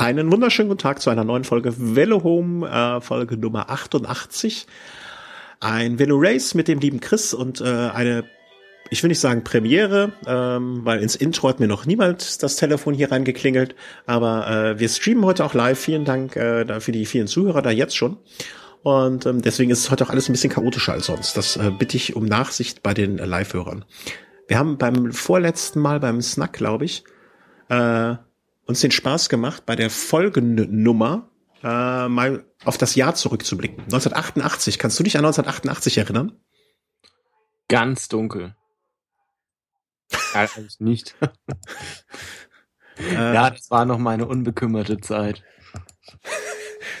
[0.00, 4.68] Einen wunderschönen guten Tag zu einer neuen Folge Velo Home, äh, Folge Nummer 88.
[5.58, 8.22] Ein Velo Race mit dem lieben Chris und äh, eine,
[8.90, 12.94] ich will nicht sagen Premiere, ähm, weil ins Intro hat mir noch niemand das Telefon
[12.94, 13.74] hier reingeklingelt,
[14.06, 15.80] aber äh, wir streamen heute auch live.
[15.80, 18.18] Vielen Dank äh, für die vielen Zuhörer da jetzt schon.
[18.84, 21.36] Und ähm, deswegen ist es heute auch alles ein bisschen chaotischer als sonst.
[21.36, 23.84] Das äh, bitte ich um Nachsicht bei den äh, Live-Hörern.
[24.46, 27.02] Wir haben beim vorletzten Mal beim Snack, glaube ich,
[27.68, 28.14] äh,
[28.68, 31.30] uns den Spaß gemacht, bei der Folgennummer
[31.62, 33.80] äh, mal auf das Jahr zurückzublicken.
[33.84, 34.78] 1988.
[34.78, 36.38] Kannst du dich an 1988 erinnern?
[37.68, 38.54] Ganz dunkel.
[40.34, 41.16] Eigentlich nicht.
[43.00, 43.14] Äh.
[43.14, 45.44] ja, das war noch meine unbekümmerte Zeit.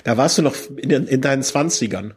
[0.04, 2.14] Da warst du noch in, in deinen Zwanzigern.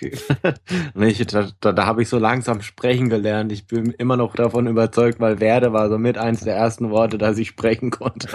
[1.00, 3.52] ich, da, da, da habe ich so langsam sprechen gelernt.
[3.52, 7.18] Ich bin immer noch davon überzeugt, weil Werde war so mit eins der ersten Worte,
[7.18, 8.28] dass ich sprechen konnte.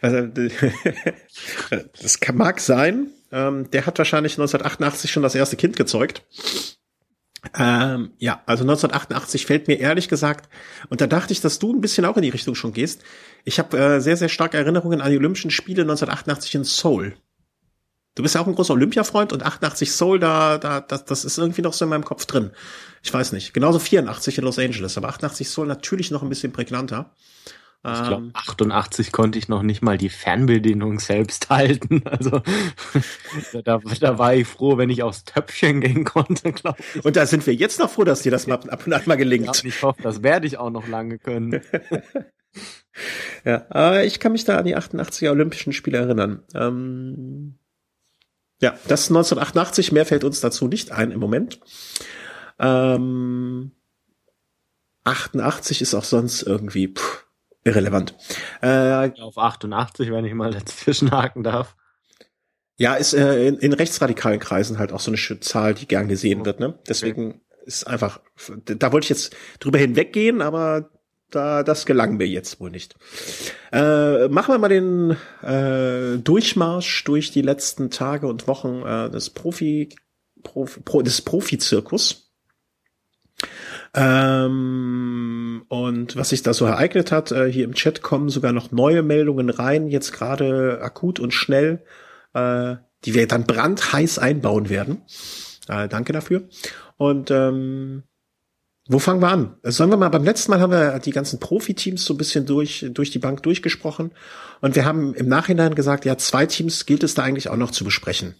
[2.02, 3.08] das kann, mag sein.
[3.30, 6.22] Ähm, der hat wahrscheinlich 1988 schon das erste Kind gezeugt.
[7.58, 10.48] Ähm, ja, also 1988 fällt mir ehrlich gesagt,
[10.90, 13.02] und da dachte ich, dass du ein bisschen auch in die Richtung schon gehst.
[13.44, 17.14] Ich habe äh, sehr, sehr starke Erinnerungen an die Olympischen Spiele 1988 in Seoul.
[18.14, 21.38] Du bist ja auch ein großer Olympia-Freund und 88 Soul, da, da, das, das ist
[21.38, 22.50] irgendwie noch so in meinem Kopf drin.
[23.02, 23.54] Ich weiß nicht.
[23.54, 27.14] Genauso 84 in Los Angeles, aber 88 Soul natürlich noch ein bisschen prägnanter.
[27.84, 32.04] Ich glaube, 88 konnte ich noch nicht mal die Fernbedienung selbst halten.
[32.06, 32.40] Also
[33.64, 37.04] da, da war ich froh, wenn ich aufs Töpfchen gehen konnte, glaube ich.
[37.04, 39.16] Und da sind wir jetzt noch froh, dass dir das mal ab und an mal
[39.16, 39.46] gelingt.
[39.46, 41.60] Ja, ich hoffe, das werde ich auch noch lange können.
[43.44, 46.44] ja, aber ich kann mich da an die 88er Olympischen Spiele erinnern.
[46.54, 47.58] Ähm
[48.62, 51.58] ja, das 1988, mehr fällt uns dazu nicht ein im Moment.
[52.60, 53.72] Ähm,
[55.02, 57.26] 88 ist auch sonst irgendwie pff,
[57.64, 58.14] irrelevant.
[58.62, 61.74] Äh, Auf 88, wenn ich mal dazwischen haken darf.
[62.76, 66.46] Ja, ist äh, in, in rechtsradikalen Kreisen halt auch so eine Zahl, die gern gesehen
[66.46, 66.60] wird.
[66.60, 66.78] Ne?
[66.88, 67.40] Deswegen okay.
[67.64, 68.20] ist einfach,
[68.64, 70.88] da wollte ich jetzt drüber hinweggehen, aber
[71.34, 72.94] da, das gelang mir jetzt wohl nicht.
[73.72, 79.30] Äh, machen wir mal den äh, Durchmarsch durch die letzten Tage und Wochen äh, des
[79.30, 79.88] Profi,
[80.42, 82.32] Profi Pro, des Profizirkus.
[83.94, 88.72] Ähm, und was sich da so ereignet hat, äh, hier im Chat kommen sogar noch
[88.72, 91.84] neue Meldungen rein, jetzt gerade akut und schnell,
[92.34, 95.02] äh, die wir dann brandheiß einbauen werden.
[95.68, 96.48] Äh, danke dafür.
[96.96, 98.04] Und ähm,
[98.88, 99.56] wo fangen wir an?
[99.62, 102.84] Sollen wir mal, beim letzten Mal haben wir die ganzen Profiteams so ein bisschen durch,
[102.90, 104.12] durch die Bank durchgesprochen.
[104.60, 107.70] Und wir haben im Nachhinein gesagt, ja, zwei Teams gilt es da eigentlich auch noch
[107.70, 108.34] zu besprechen.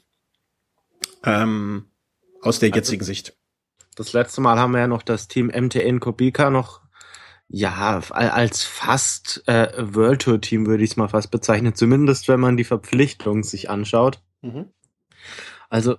[1.24, 1.86] Ähm,
[2.40, 3.36] aus der also, jetzigen Sicht.
[3.94, 6.82] Das letzte Mal haben wir ja noch das Team MTN Kobika noch,
[7.54, 11.74] ja, als fast äh, World Tour Team würde ich es mal fast bezeichnen.
[11.74, 14.22] Zumindest, wenn man die Verpflichtung sich anschaut.
[14.40, 14.70] Mhm.
[15.68, 15.98] Also,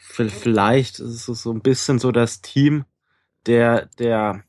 [0.00, 2.84] vielleicht ist es so ein bisschen so das Team,
[3.46, 4.42] der, der,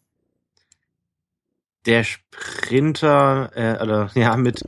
[1.85, 4.63] der Sprinter, äh, oder ja, mit,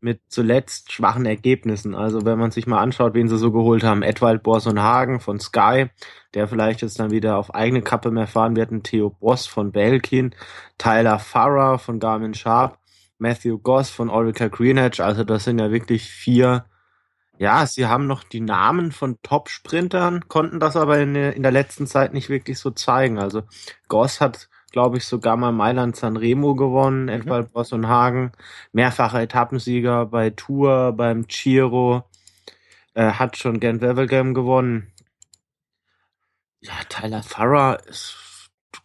[0.00, 1.94] mit zuletzt schwachen Ergebnissen.
[1.94, 5.86] Also wenn man sich mal anschaut, wen sie so geholt haben, Edwald Borson-Hagen von Sky,
[6.34, 9.72] der vielleicht jetzt dann wieder auf eigene Kappe mehr fahren wird, ein Theo Boss von
[9.72, 10.34] Belkin,
[10.78, 12.78] Tyler Farrer von Garmin Sharp,
[13.18, 16.64] Matthew Goss von Oracle Greenedge, also das sind ja wirklich vier
[17.38, 21.52] ja, sie haben noch die Namen von Top-Sprintern, konnten das aber in der, in der
[21.52, 23.18] letzten Zeit nicht wirklich so zeigen.
[23.18, 23.42] Also
[23.88, 27.08] Goss hat, glaube ich, sogar mal Mailand Sanremo gewonnen, mhm.
[27.08, 28.32] etwa Boss und Hagen,
[28.72, 32.04] mehrfacher Etappensieger bei Tour, beim Giro,
[32.94, 34.92] äh, hat schon Gent Wevelgem gewonnen.
[36.60, 38.16] Ja, Tyler Farrer ist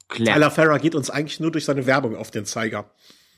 [0.10, 2.90] Tyler Farrer geht uns eigentlich nur durch seine Werbung auf den Zeiger.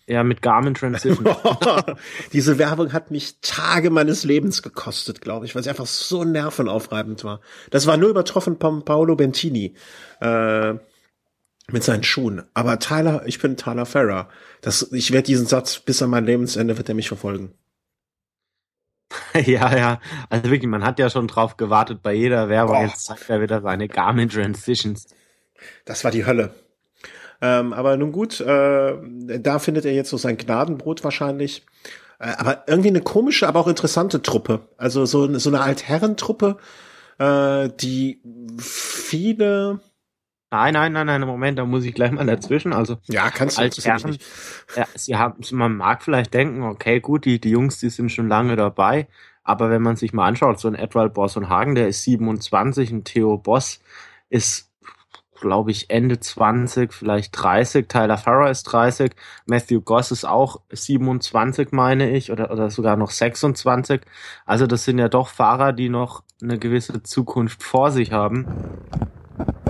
[0.09, 1.23] Ja, mit Garmin Transition.
[2.33, 7.23] Diese Werbung hat mich Tage meines Lebens gekostet, glaube ich, weil sie einfach so nervenaufreibend
[7.23, 7.41] war.
[7.69, 9.75] Das war nur übertroffen von Paolo Bentini
[10.19, 10.73] äh,
[11.71, 12.41] mit seinen Schuhen.
[12.55, 14.29] Aber Tyler, ich bin Tyler Ferrer.
[14.61, 17.53] Das, ich werde diesen Satz bis an mein Lebensende wird er mich verfolgen.
[19.45, 20.01] ja, ja.
[20.31, 22.77] Also wirklich, man hat ja schon drauf gewartet bei jeder Werbung.
[22.77, 22.81] Oh.
[22.81, 25.07] Jetzt zeigt er wieder seine Garmin Transitions.
[25.85, 26.51] Das war die Hölle.
[27.41, 28.93] Ähm, aber nun gut, äh,
[29.39, 31.65] da findet er jetzt so sein Gnadenbrot wahrscheinlich.
[32.19, 34.61] Äh, aber irgendwie eine komische, aber auch interessante Truppe.
[34.77, 36.57] Also so, so eine Altherrentruppe,
[37.17, 38.21] äh, die
[38.57, 39.79] viele
[40.51, 42.73] Nein, nein, nein, nein, Moment, da muss ich gleich mal dazwischen.
[42.73, 44.17] Also ja, kannst du als Herren,
[44.75, 48.27] ja, sie haben, man mag vielleicht denken, okay, gut, die, die Jungs, die sind schon
[48.27, 49.07] lange dabei,
[49.43, 52.89] aber wenn man sich mal anschaut, so ein Edward Boss und Hagen, der ist 27,
[52.89, 53.79] ein Theo Boss
[54.29, 54.68] ist
[55.39, 57.87] glaube ich, Ende 20, vielleicht 30.
[57.87, 59.11] Tyler Farrer ist 30.
[59.45, 64.01] Matthew Goss ist auch 27, meine ich, oder, oder sogar noch 26.
[64.45, 68.47] Also das sind ja doch Fahrer, die noch eine gewisse Zukunft vor sich haben.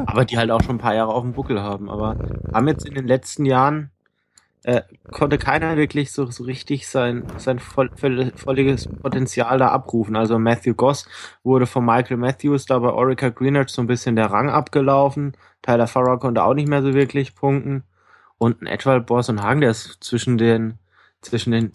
[0.06, 1.90] Aber die halt auch schon ein paar Jahre auf dem Buckel haben.
[1.90, 2.18] Aber
[2.54, 3.92] haben jetzt in den letzten Jahren
[4.64, 10.16] äh, konnte keiner wirklich so, so richtig sein, sein voll, voll, volliges Potenzial da abrufen.
[10.16, 11.08] Also Matthew Goss
[11.44, 15.34] wurde von Michael Matthews da bei Orica Greenwich so ein bisschen der Rang abgelaufen.
[15.62, 17.84] Tyler Farrar konnte auch nicht mehr so wirklich punkten.
[18.38, 20.78] Und ein Edwald Boss und Hagen, der ist zwischen den,
[21.22, 21.72] zwischen den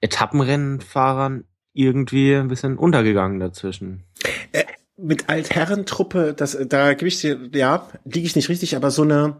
[0.00, 4.04] Etappenrennenfahrern irgendwie ein bisschen untergegangen dazwischen.
[4.52, 4.64] Äh,
[4.96, 9.36] mit Altherrentruppe, das, da gebe ich dir, ja, liege ich nicht richtig, aber so eine,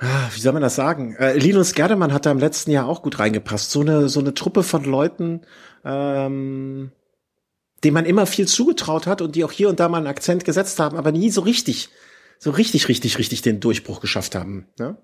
[0.00, 1.14] wie soll man das sagen?
[1.16, 3.70] Äh, Linus Gerdemann hat da im letzten Jahr auch gut reingepasst.
[3.70, 5.42] So eine, so eine Truppe von Leuten,
[5.84, 6.90] ähm,
[7.84, 10.44] denen man immer viel zugetraut hat und die auch hier und da mal einen Akzent
[10.44, 11.90] gesetzt haben, aber nie so richtig,
[12.38, 14.66] so richtig, richtig, richtig den Durchbruch geschafft haben.
[14.78, 14.96] Ne?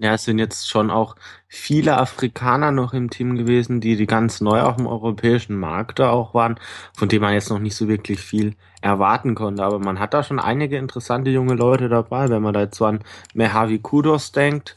[0.00, 1.16] Ja, es sind jetzt schon auch
[1.48, 6.10] viele Afrikaner noch im Team gewesen, die, die ganz neu auf dem europäischen Markt da
[6.10, 6.60] auch waren,
[6.96, 9.64] von denen man jetzt noch nicht so wirklich viel erwarten konnte.
[9.64, 12.84] Aber man hat da schon einige interessante junge Leute dabei, wenn man da jetzt so
[12.86, 13.00] an
[13.34, 14.76] Mehavi Kudos denkt,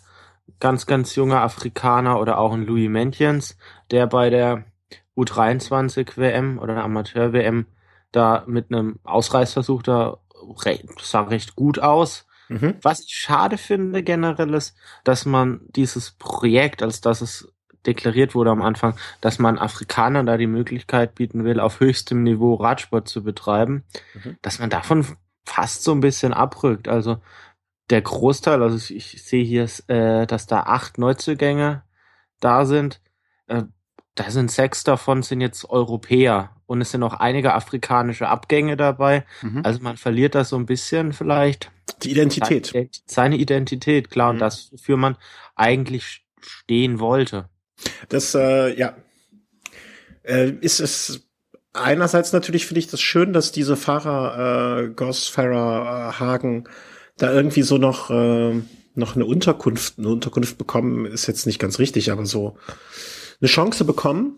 [0.60, 3.58] ganz, ganz junger Afrikaner oder auch ein Louis Mentjens,
[3.92, 4.66] der bei der
[5.16, 7.68] U23 WM oder Amateur WM
[8.12, 10.18] da mit einem Ausreißversuch da
[11.00, 12.76] sah recht gut aus Mhm.
[12.82, 17.54] Was ich schade finde generell ist, dass man dieses Projekt, als dass es
[17.86, 22.56] deklariert wurde am Anfang, dass man Afrikanern da die Möglichkeit bieten will, auf höchstem Niveau
[22.56, 24.38] Radsport zu betreiben, mhm.
[24.42, 25.06] dass man davon
[25.46, 26.88] fast so ein bisschen abrückt.
[26.88, 27.22] Also
[27.90, 31.84] der Großteil, also ich, ich sehe hier, äh, dass da acht Neuzugänge
[32.40, 33.02] da sind.
[33.48, 33.64] Äh,
[34.16, 39.26] da sind sechs davon sind jetzt Europäer und es sind auch einige afrikanische Abgänge dabei.
[39.42, 39.60] Mhm.
[39.66, 41.70] Also man verliert da so ein bisschen vielleicht
[42.02, 42.68] die Identität.
[42.68, 44.36] Seine, seine Identität, klar, mhm.
[44.38, 45.18] und das, wofür man
[45.54, 47.50] eigentlich stehen wollte.
[48.08, 48.96] Das, äh, ja,
[50.24, 51.28] äh, ist es
[51.74, 56.70] einerseits natürlich finde ich das schön, dass diese Fahrer äh, Goss, Farrer, äh, Hagen
[57.18, 58.62] da irgendwie so noch äh,
[58.96, 62.56] noch eine Unterkunft, eine Unterkunft bekommen, ist jetzt nicht ganz richtig, aber so
[63.42, 64.38] eine Chance bekommen.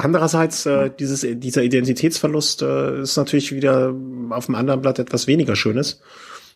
[0.00, 3.92] Andererseits, äh, dieses, dieser Identitätsverlust äh, ist natürlich wieder
[4.30, 6.00] auf dem anderen Blatt etwas weniger Schönes.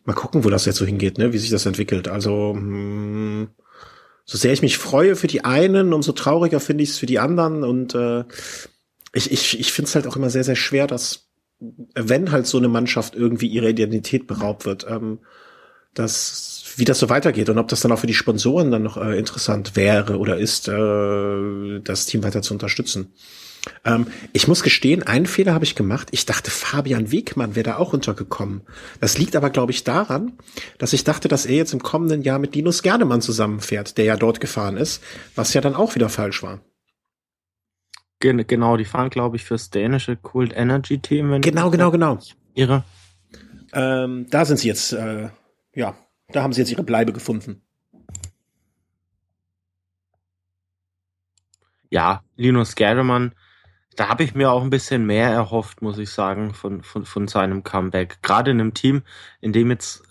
[0.05, 1.33] Mal gucken, wo das jetzt so hingeht, ne?
[1.33, 2.07] wie sich das entwickelt.
[2.07, 3.49] Also, mh, hm,
[4.25, 7.19] so sehr ich mich freue für die einen, umso trauriger finde ich es für die
[7.19, 7.65] anderen.
[7.65, 8.23] Und äh,
[9.13, 11.29] ich, ich, ich finde es halt auch immer sehr, sehr schwer, dass,
[11.59, 15.19] wenn halt so eine Mannschaft irgendwie ihre Identität beraubt wird, ähm,
[15.95, 18.97] dass wie das so weitergeht und ob das dann auch für die Sponsoren dann noch
[18.97, 23.13] äh, interessant wäre oder ist, äh, das Team weiter zu unterstützen.
[23.85, 26.09] Ähm, ich muss gestehen, einen Fehler habe ich gemacht.
[26.11, 28.63] Ich dachte, Fabian Wegmann wäre da auch untergekommen.
[29.01, 30.33] Das liegt aber, glaube ich, daran,
[30.79, 34.17] dass ich dachte, dass er jetzt im kommenden Jahr mit Linus Gernemann zusammenfährt, der ja
[34.17, 35.03] dort gefahren ist,
[35.35, 36.61] was ja dann auch wieder falsch war.
[38.19, 41.41] Genau, die fahren, glaube ich, fürs dänische Cult Energy Team.
[41.41, 42.19] Genau, genau, genau.
[42.55, 42.85] Ihre.
[43.73, 45.31] Ähm, da sind sie jetzt, äh,
[45.75, 45.97] ja,
[46.33, 47.63] da haben sie jetzt ihre Bleibe gefunden.
[51.91, 53.35] Ja, Linus Gerdemann,
[53.97, 57.29] da habe ich mir auch ein bisschen mehr erhofft, muss ich sagen, von, von, von
[57.29, 58.23] seinem Comeback.
[58.23, 59.03] Gerade in einem Team,
[59.43, 60.03] in dem jetzt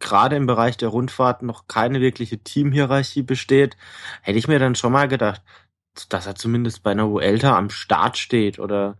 [0.00, 3.76] gerade im Bereich der Rundfahrt noch keine wirkliche Teamhierarchie besteht,
[4.22, 5.42] hätte ich mir dann schon mal gedacht,
[6.08, 8.98] dass er zumindest bei einer Vuelta am Start steht oder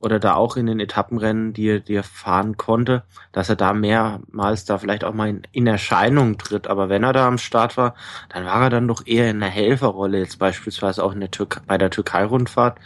[0.00, 3.74] oder da auch in den Etappenrennen, die er, die er fahren konnte, dass er da
[3.74, 6.68] mehrmals da vielleicht auch mal in, in Erscheinung tritt.
[6.68, 7.94] Aber wenn er da am Start war,
[8.30, 11.60] dann war er dann doch eher in einer Helferrolle, jetzt beispielsweise auch in der Türkei,
[11.66, 12.78] bei der Türkei-Rundfahrt,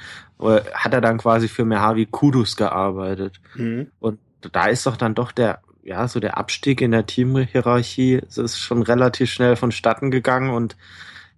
[0.74, 3.40] hat er dann quasi für Mehavi Kudus gearbeitet.
[3.54, 3.92] Mhm.
[4.00, 8.38] Und da ist doch dann doch der, ja, so der Abstieg in der Teamhierarchie, es
[8.38, 10.76] ist schon relativ schnell vonstatten gegangen und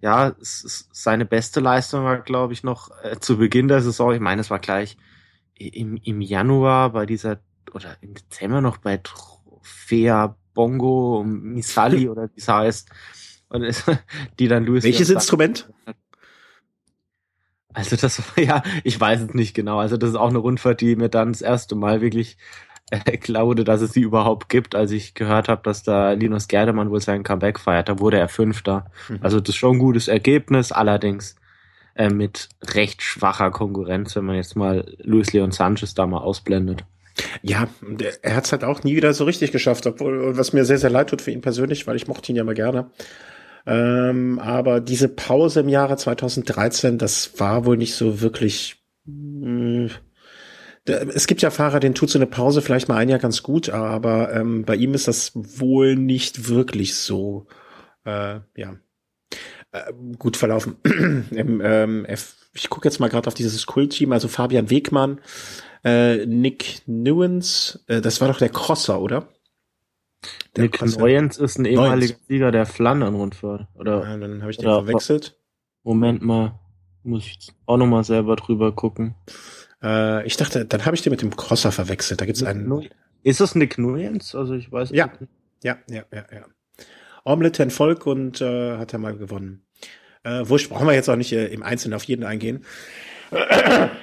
[0.01, 4.13] ja, seine beste Leistung war, glaube ich, noch äh, zu Beginn der Saison.
[4.13, 4.95] Ich meine, es war gleich
[5.59, 7.39] im, im Januar bei dieser,
[7.73, 12.89] oder im Dezember noch bei Trofea Bongo Misali oder wie es heißt.
[13.49, 13.83] Und es,
[14.39, 14.83] die dann Louis.
[14.83, 15.69] Welches Instrument?
[17.77, 19.79] Also das war ja, ich weiß es nicht genau.
[19.79, 22.37] Also das ist auch eine Rundfahrt, die mir dann das erste Mal wirklich
[22.89, 26.89] äh, glaube, dass es sie überhaupt gibt, als ich gehört habe, dass da Linus Gerdemann
[26.89, 27.87] wohl sein Comeback feiert.
[27.87, 28.89] Da wurde er Fünfter.
[29.09, 29.19] Mhm.
[29.21, 30.71] Also das ist schon ein gutes Ergebnis.
[30.71, 31.35] Allerdings
[31.97, 36.85] äh, mit recht schwacher Konkurrenz, wenn man jetzt mal Luis Leon Sanchez da mal ausblendet.
[37.41, 37.67] Ja,
[38.21, 40.91] er hat es halt auch nie wieder so richtig geschafft, obwohl, was mir sehr, sehr
[40.91, 42.91] leid tut für ihn persönlich, weil ich mochte ihn ja mal gerne.
[43.65, 49.89] Ähm, aber diese Pause im Jahre 2013, das war wohl nicht so wirklich, mh, hm,
[50.85, 53.69] Es gibt ja Fahrer, denen tut so eine Pause vielleicht mal ein Jahr ganz gut,
[53.69, 57.47] aber ähm, bei ihm ist das wohl nicht wirklich so,
[58.05, 58.77] äh, ja,
[59.85, 60.77] äh, gut verlaufen.
[61.31, 65.19] Im, ähm, F ich gucke jetzt mal gerade auf dieses Kult-Team, also Fabian Wegmann,
[65.83, 69.27] äh, Nick Newens, äh, das war doch der Crosser, oder?
[70.55, 72.15] Der Nick Newens ist ein ehemaliger.
[72.27, 73.67] Sieger der Flandern-Rundfahrt.
[73.75, 75.37] Oder, ja, dann habe ich den verwechselt.
[75.83, 76.59] Moment mal,
[77.03, 79.15] muss ich auch noch mal selber drüber gucken.
[79.81, 82.19] Äh, ich dachte, dann habe ich den mit dem Crosser verwechselt.
[82.21, 82.89] Da gibt's einen.
[83.23, 84.35] Ist das Nick Nuyens?
[84.35, 85.07] Also ich weiß ja.
[85.07, 85.31] nicht.
[85.63, 86.45] Ja, ja, ja, ja.
[87.23, 89.66] Omelette Volk und äh, hat er mal gewonnen.
[90.27, 92.63] Äh, wurscht, brauchen wir jetzt auch nicht äh, im Einzelnen auf jeden eingehen.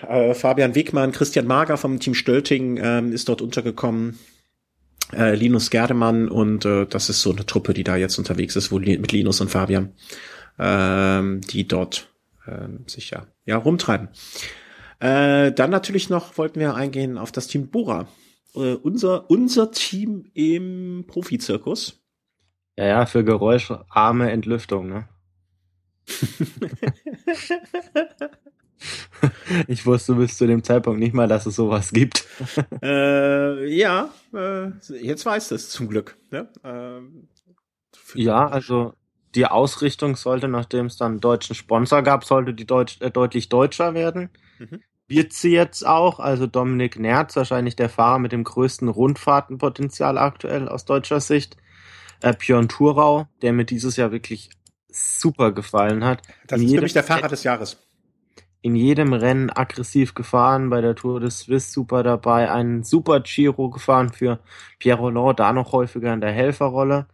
[0.06, 4.18] Äh, Fabian Wegmann, Christian Mager vom Team Stölting ähm, ist dort untergekommen.
[5.14, 8.70] Äh, Linus Gerdemann und äh, das ist so eine Truppe, die da jetzt unterwegs ist,
[8.70, 9.92] wo mit Linus und Fabian,
[10.58, 12.10] ähm, die dort
[12.46, 14.08] äh, sich ja, ja rumtreiben.
[15.00, 18.06] Äh, dann natürlich noch wollten wir eingehen auf das Team Bora.
[18.54, 22.02] Äh, unser, unser Team im Profizirkus.
[22.76, 25.08] Ja, ja, für geräuscharme Entlüftung, ne?
[29.68, 32.26] ich wusste bis zu dem Zeitpunkt nicht mal, dass es sowas gibt.
[32.82, 34.70] äh, ja, äh,
[35.00, 36.16] jetzt weißt du es zum Glück.
[36.30, 36.48] Ne?
[36.62, 37.28] Ähm,
[38.14, 38.94] ja, also
[39.34, 43.48] die Ausrichtung sollte, nachdem es dann einen deutschen Sponsor gab, sollte die Deutsch, äh, deutlich
[43.48, 44.30] deutscher werden.
[44.58, 44.80] Mhm.
[45.06, 50.68] Wird sie jetzt auch, also Dominik Nerz, wahrscheinlich der Fahrer mit dem größten Rundfahrtenpotenzial aktuell
[50.68, 51.56] aus deutscher Sicht.
[52.22, 54.50] Äh, Björn Thurau, der mir dieses Jahr wirklich
[54.94, 56.22] super gefallen hat.
[56.46, 57.78] Das in ist nämlich der Fahrer des Jahres.
[58.62, 63.68] In jedem Rennen aggressiv gefahren, bei der Tour des Swiss super dabei, einen super Giro
[63.68, 64.38] gefahren für
[64.78, 67.06] Pierre Roland, da noch häufiger in der Helferrolle.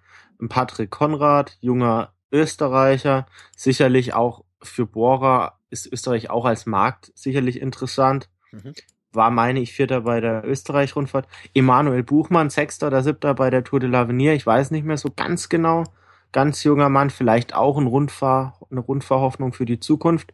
[0.48, 8.28] Patrick Konrad, junger Österreicher, sicherlich auch für Bora ist Österreich auch als Markt sicherlich interessant.
[8.52, 8.74] Mhm.
[9.12, 11.26] War, meine ich, Vierter bei der Österreich-Rundfahrt.
[11.54, 14.34] Emanuel Buchmann, Sechster oder Siebter bei der Tour de l'Avenir.
[14.34, 15.84] Ich weiß nicht mehr so ganz genau.
[16.32, 20.32] Ganz junger Mann, vielleicht auch ein Rundfahr, eine Rundfahrhoffnung für die Zukunft.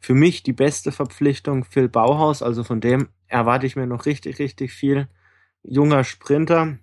[0.00, 4.38] Für mich die beste Verpflichtung Phil Bauhaus, also von dem erwarte ich mir noch richtig,
[4.38, 5.08] richtig viel.
[5.62, 6.78] Junger Sprinter,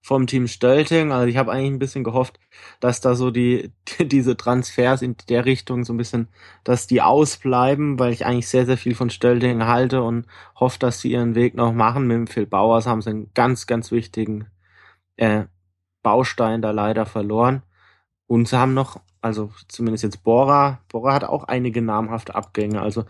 [0.00, 1.12] vom Team Stölting.
[1.12, 2.38] Also ich habe eigentlich ein bisschen gehofft,
[2.80, 6.28] dass da so die, diese Transfers in der Richtung so ein bisschen,
[6.64, 11.00] dass die ausbleiben, weil ich eigentlich sehr, sehr viel von Stölting halte und hoffe, dass
[11.00, 12.06] sie ihren Weg noch machen.
[12.06, 14.46] Mit dem Phil Bauers haben sie einen ganz, ganz wichtigen
[15.16, 15.44] äh,
[16.02, 17.62] Baustein da leider verloren.
[18.26, 22.82] Und sie haben noch, also zumindest jetzt Bora, Bora hat auch einige namhafte Abgänge.
[22.82, 23.04] Also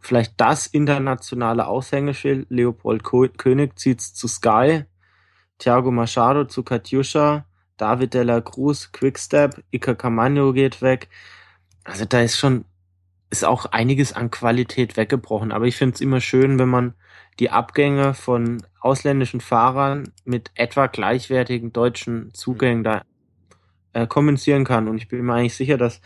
[0.00, 2.46] vielleicht das internationale Aushängeschild.
[2.50, 4.84] Leopold König zieht's zu Sky
[5.58, 7.46] Thiago Machado zu Katjuscha,
[7.76, 11.08] David de la Cruz, Quickstep, Iker Camano geht weg.
[11.84, 12.64] Also da ist schon,
[13.30, 15.52] ist auch einiges an Qualität weggebrochen.
[15.52, 16.94] Aber ich finde es immer schön, wenn man
[17.40, 23.02] die Abgänge von ausländischen Fahrern mit etwa gleichwertigen deutschen Zugängen da
[23.92, 24.88] äh, kompensieren kann.
[24.88, 26.00] Und ich bin mir eigentlich sicher, dass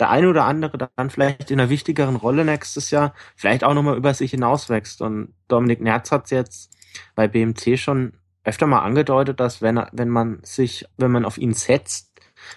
[0.00, 3.96] der eine oder andere dann vielleicht in einer wichtigeren Rolle nächstes Jahr vielleicht auch nochmal
[3.96, 5.00] über sich hinauswächst.
[5.00, 6.76] Und Dominik Nerz hat es jetzt
[7.14, 11.54] bei BMC schon öfter mal angedeutet, dass wenn wenn man sich, wenn man auf ihn
[11.54, 12.13] setzt,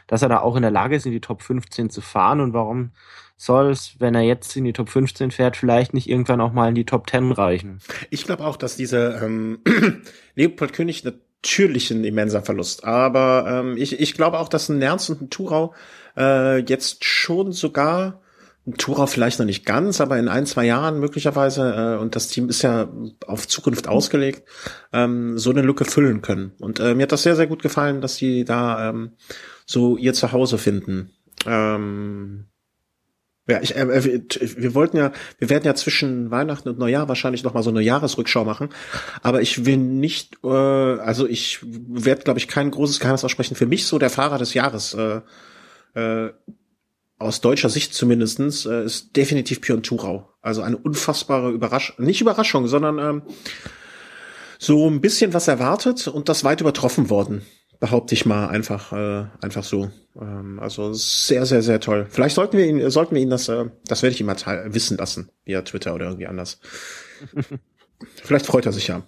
[0.08, 2.54] dass er da auch in der Lage ist, in die Top 15 zu fahren und
[2.54, 2.92] warum
[3.36, 6.70] soll es, wenn er jetzt in die Top 15 fährt, vielleicht nicht irgendwann auch mal
[6.70, 7.80] in die Top 10 reichen?
[8.10, 9.60] Ich glaube auch, dass diese ähm,
[10.36, 15.10] Leopold König natürlich ein immenser Verlust, aber ähm, ich, ich glaube auch, dass ein Nernst
[15.10, 15.74] und ein Thurau
[16.18, 18.22] äh, jetzt schon sogar
[18.76, 22.50] Tourer vielleicht noch nicht ganz, aber in ein, zwei Jahren möglicherweise, äh, und das Team
[22.50, 22.90] ist ja
[23.26, 24.44] auf Zukunft ausgelegt,
[24.92, 26.52] ähm, so eine Lücke füllen können.
[26.60, 29.14] Und äh, mir hat das sehr, sehr gut gefallen, dass sie da ähm,
[29.68, 31.12] so ihr Zuhause finden.
[31.46, 32.46] Ähm,
[33.48, 34.24] ja, ich, äh, wir,
[34.58, 37.82] wir wollten ja, wir werden ja zwischen Weihnachten und Neujahr wahrscheinlich noch mal so eine
[37.82, 38.70] Jahresrückschau machen,
[39.22, 43.56] aber ich will nicht, äh, also ich werde, glaube ich, kein großes Geheimnis aussprechen.
[43.56, 45.22] Für mich so der Fahrer des Jahres äh,
[45.94, 46.34] äh,
[47.20, 50.30] aus deutscher Sicht zumindestens äh, ist definitiv Björn Thurau.
[50.42, 53.22] Also eine unfassbare Überraschung, nicht Überraschung, sondern ähm,
[54.60, 57.44] so ein bisschen was erwartet und das weit übertroffen worden,
[57.80, 59.92] behaupte ich mal einfach, äh, einfach so.
[60.20, 62.08] Ähm, also sehr, sehr, sehr toll.
[62.10, 64.38] Vielleicht sollten wir ihn, sollten wir ihn das, äh, das werde ich ihm mal
[64.74, 66.60] wissen lassen via Twitter oder irgendwie anders.
[68.24, 69.04] Vielleicht freut er sich ja.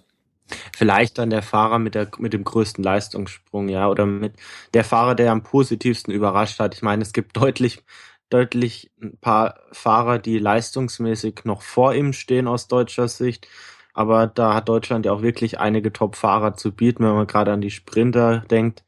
[0.76, 4.34] Vielleicht dann der Fahrer mit, der, mit dem größten Leistungssprung, ja, oder mit
[4.74, 6.74] der Fahrer, der am positivsten überrascht hat.
[6.74, 7.84] Ich meine, es gibt deutlich,
[8.30, 13.46] deutlich ein paar Fahrer, die leistungsmäßig noch vor ihm stehen aus deutscher Sicht.
[13.94, 17.60] Aber da hat Deutschland ja auch wirklich einige Top-Fahrer zu bieten, wenn man gerade an
[17.60, 18.84] die Sprinter denkt.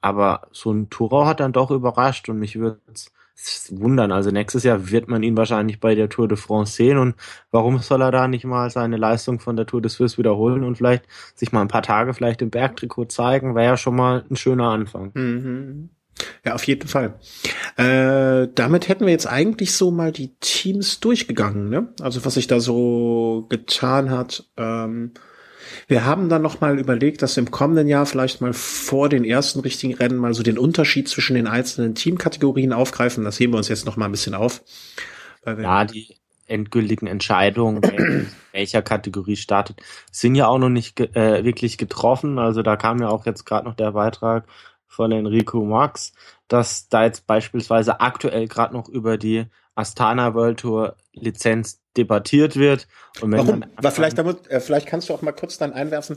[0.00, 3.10] Aber so ein Tourau hat dann doch überrascht und mich würde es
[3.70, 4.12] wundern.
[4.12, 7.16] Also nächstes Jahr wird man ihn wahrscheinlich bei der Tour de France sehen und
[7.50, 10.76] warum soll er da nicht mal seine Leistung von der Tour de Suisse wiederholen und
[10.76, 14.36] vielleicht sich mal ein paar Tage vielleicht im Bergtrikot zeigen, wäre ja schon mal ein
[14.36, 15.10] schöner Anfang.
[15.14, 15.90] Mhm.
[16.44, 17.14] Ja, auf jeden Fall.
[17.76, 21.88] Äh, damit hätten wir jetzt eigentlich so mal die Teams durchgegangen, ne?
[22.00, 24.44] Also was sich da so getan hat.
[24.56, 25.12] Ähm,
[25.88, 29.24] wir haben dann noch mal überlegt, dass wir im kommenden Jahr vielleicht mal vor den
[29.24, 33.24] ersten richtigen Rennen mal so den Unterschied zwischen den einzelnen Teamkategorien aufgreifen.
[33.24, 34.62] Das heben wir uns jetzt noch mal ein bisschen auf.
[35.46, 36.16] ja, die
[36.46, 37.80] endgültigen Entscheidungen,
[38.52, 39.80] welcher Kategorie startet,
[40.10, 42.38] sind ja auch noch nicht äh, wirklich getroffen.
[42.38, 44.46] Also da kam ja auch jetzt gerade noch der Beitrag
[44.94, 46.12] von Enrico Max,
[46.48, 52.86] dass da jetzt beispielsweise aktuell gerade noch über die Astana World Tour Lizenz debattiert wird.
[53.20, 53.64] Und wenn Warum?
[53.76, 56.16] War vielleicht, damit, äh, vielleicht kannst du auch mal kurz dann einwerfen,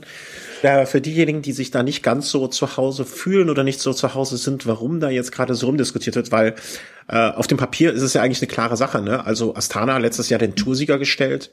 [0.62, 3.92] äh, für diejenigen, die sich da nicht ganz so zu Hause fühlen oder nicht so
[3.92, 6.54] zu Hause sind, warum da jetzt gerade so rumdiskutiert wird, weil
[7.08, 9.02] äh, auf dem Papier ist es ja eigentlich eine klare Sache.
[9.02, 9.24] Ne?
[9.24, 11.50] Also Astana letztes Jahr den Toursieger gestellt.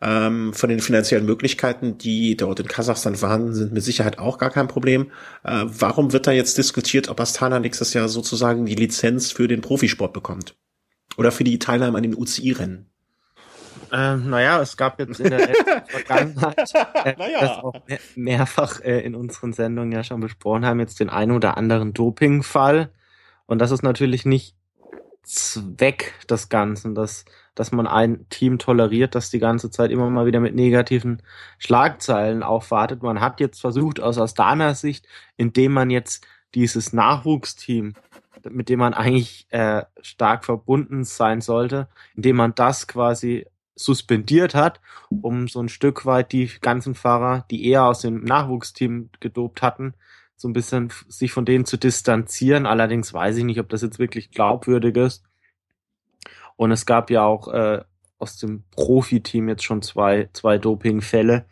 [0.00, 4.50] Ähm, von den finanziellen Möglichkeiten, die dort in Kasachstan vorhanden sind, mit Sicherheit auch gar
[4.50, 5.10] kein Problem.
[5.44, 9.60] Äh, warum wird da jetzt diskutiert, ob Astana nächstes Jahr sozusagen die Lizenz für den
[9.60, 10.56] Profisport bekommt?
[11.16, 12.90] Oder für die Teilnahme an den UCI-Rennen?
[13.92, 15.48] Ähm, naja, es gab jetzt in der
[15.86, 16.74] Vergangenheit,
[17.04, 17.40] äh, naja.
[17.40, 21.32] das auch mehr, mehrfach äh, in unseren Sendungen ja schon besprochen haben, jetzt den einen
[21.32, 22.90] oder anderen Dopingfall.
[23.46, 24.56] Und das ist natürlich nicht
[25.22, 27.24] Zweck des Ganzen, dass,
[27.54, 31.22] dass man ein Team toleriert, das die ganze Zeit immer mal wieder mit negativen
[31.58, 33.02] Schlagzeilen aufwartet.
[33.02, 35.06] Man hat jetzt versucht, aus Astanas Sicht,
[35.36, 37.94] indem man jetzt dieses Nachwuchsteam
[38.50, 44.80] mit dem man eigentlich äh, stark verbunden sein sollte, indem man das quasi suspendiert hat,
[45.10, 49.94] um so ein Stück weit die ganzen Fahrer, die eher aus dem Nachwuchsteam gedopt hatten,
[50.36, 52.66] so ein bisschen sich von denen zu distanzieren.
[52.66, 55.24] Allerdings weiß ich nicht, ob das jetzt wirklich glaubwürdig ist.
[56.56, 57.82] Und es gab ja auch äh,
[58.18, 61.46] aus dem Profiteam jetzt schon zwei, zwei Dopingfälle.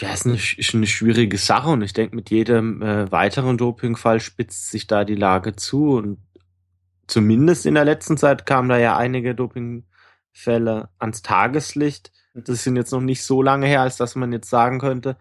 [0.00, 4.20] Ja, ist eine, ist eine schwierige Sache und ich denke, mit jedem äh, weiteren Dopingfall
[4.20, 6.18] spitzt sich da die Lage zu und
[7.06, 9.84] zumindest in der letzten Zeit kamen da ja einige Doping
[10.32, 12.12] Fälle ans Tageslicht.
[12.34, 12.44] Mhm.
[12.44, 15.16] Das sind jetzt noch nicht so lange her, als dass man jetzt sagen könnte,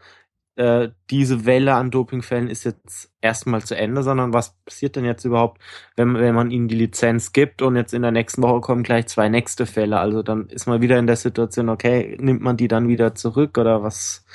[0.59, 5.23] äh, diese Welle an Dopingfällen ist jetzt erstmal zu Ende, sondern was passiert denn jetzt
[5.23, 5.61] überhaupt,
[5.95, 9.07] wenn, wenn man ihnen die Lizenz gibt und jetzt in der nächsten Woche kommen gleich
[9.07, 9.99] zwei nächste Fälle?
[9.99, 13.57] Also dann ist man wieder in der Situation, okay, nimmt man die dann wieder zurück
[13.57, 14.25] oder was,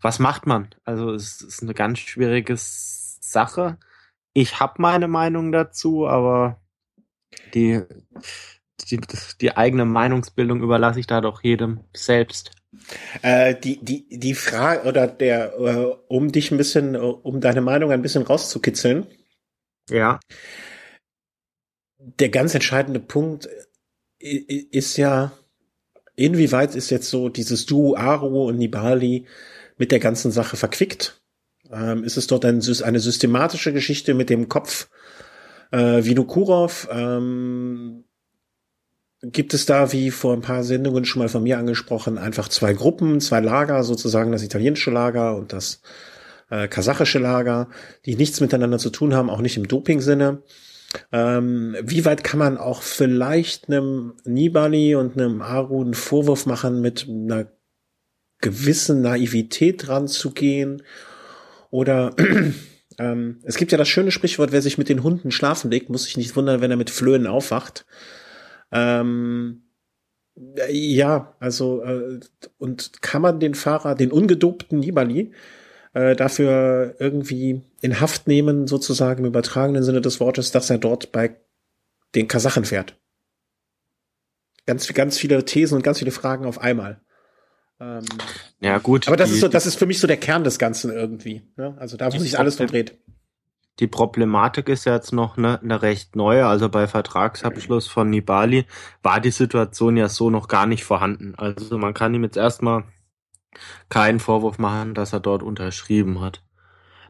[0.00, 0.74] was macht man?
[0.84, 3.78] Also es ist eine ganz schwierige Sache.
[4.32, 6.60] Ich habe meine Meinung dazu, aber
[7.54, 7.82] die
[8.90, 9.00] die,
[9.40, 12.50] die eigene Meinungsbildung überlasse ich da doch jedem selbst.
[13.20, 17.92] Äh, die, die, die Frage oder der, äh, um dich ein bisschen, um deine Meinung
[17.92, 19.06] ein bisschen rauszukitzeln.
[19.90, 20.20] Ja.
[21.98, 23.48] Der ganz entscheidende Punkt
[24.18, 25.32] ist ja,
[26.16, 29.26] inwieweit ist jetzt so dieses Duo Aro und Nibali
[29.76, 31.20] mit der ganzen Sache verquickt?
[31.70, 34.88] Ähm, ist es dort ein, eine systematische Geschichte mit dem Kopf
[35.70, 36.88] äh, Vinokurov?
[36.90, 38.04] Ähm,
[39.22, 42.72] gibt es da, wie vor ein paar Sendungen schon mal von mir angesprochen, einfach zwei
[42.72, 45.80] Gruppen, zwei Lager, sozusagen das italienische Lager und das
[46.50, 47.68] äh, kasachische Lager,
[48.04, 50.42] die nichts miteinander zu tun haben, auch nicht im Doping-Sinne.
[51.12, 56.80] Ähm, wie weit kann man auch vielleicht einem Nibali und einem Aru einen Vorwurf machen,
[56.80, 57.46] mit einer
[58.40, 60.82] gewissen Naivität dran zu gehen?
[61.70, 62.14] Oder
[62.98, 66.04] ähm, es gibt ja das schöne Sprichwort, wer sich mit den Hunden schlafen legt, muss
[66.04, 67.86] sich nicht wundern, wenn er mit Flöhen aufwacht.
[68.72, 69.62] Ähm,
[70.68, 72.20] ja, also äh,
[72.58, 75.32] und kann man den Fahrer, den ungedobten Nibali,
[75.92, 81.12] äh, dafür irgendwie in Haft nehmen, sozusagen im übertragenen Sinne des Wortes, dass er dort
[81.12, 81.36] bei
[82.14, 82.96] den Kasachen fährt?
[84.66, 87.00] Ganz, ganz viele Thesen und ganz viele Fragen auf einmal.
[87.80, 88.04] Ähm,
[88.60, 89.08] ja, gut.
[89.08, 91.42] Aber das die, ist so, das ist für mich so der Kern des Ganzen irgendwie.
[91.56, 91.76] Ne?
[91.78, 92.96] Also da, wo sich alles drum dreht.
[93.80, 96.46] Die Problematik ist jetzt noch eine, eine recht neue.
[96.46, 98.66] Also bei Vertragsabschluss von Nibali
[99.02, 101.34] war die Situation ja so noch gar nicht vorhanden.
[101.36, 102.84] Also man kann ihm jetzt erstmal
[103.88, 106.44] keinen Vorwurf machen, dass er dort unterschrieben hat.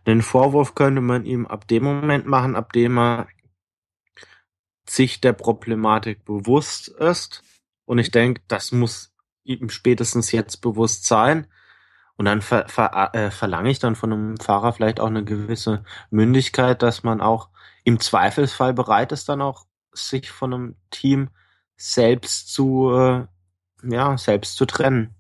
[0.07, 3.29] Den Vorwurf könnte man ihm ab dem Moment machen, ab dem er
[4.89, 7.43] sich der Problematik bewusst ist.
[7.85, 11.47] Und ich denke, das muss ihm spätestens jetzt bewusst sein.
[12.17, 15.85] Und dann ver, ver, äh, verlange ich dann von einem Fahrer vielleicht auch eine gewisse
[16.11, 17.49] Mündigkeit, dass man auch
[17.85, 21.31] im Zweifelsfall bereit ist, dann auch sich von einem Team
[21.77, 23.27] selbst zu, äh,
[23.83, 25.15] ja, selbst zu trennen.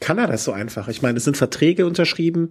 [0.00, 0.88] Kann er das so einfach?
[0.88, 2.50] Ich meine, es sind Verträge unterschrieben.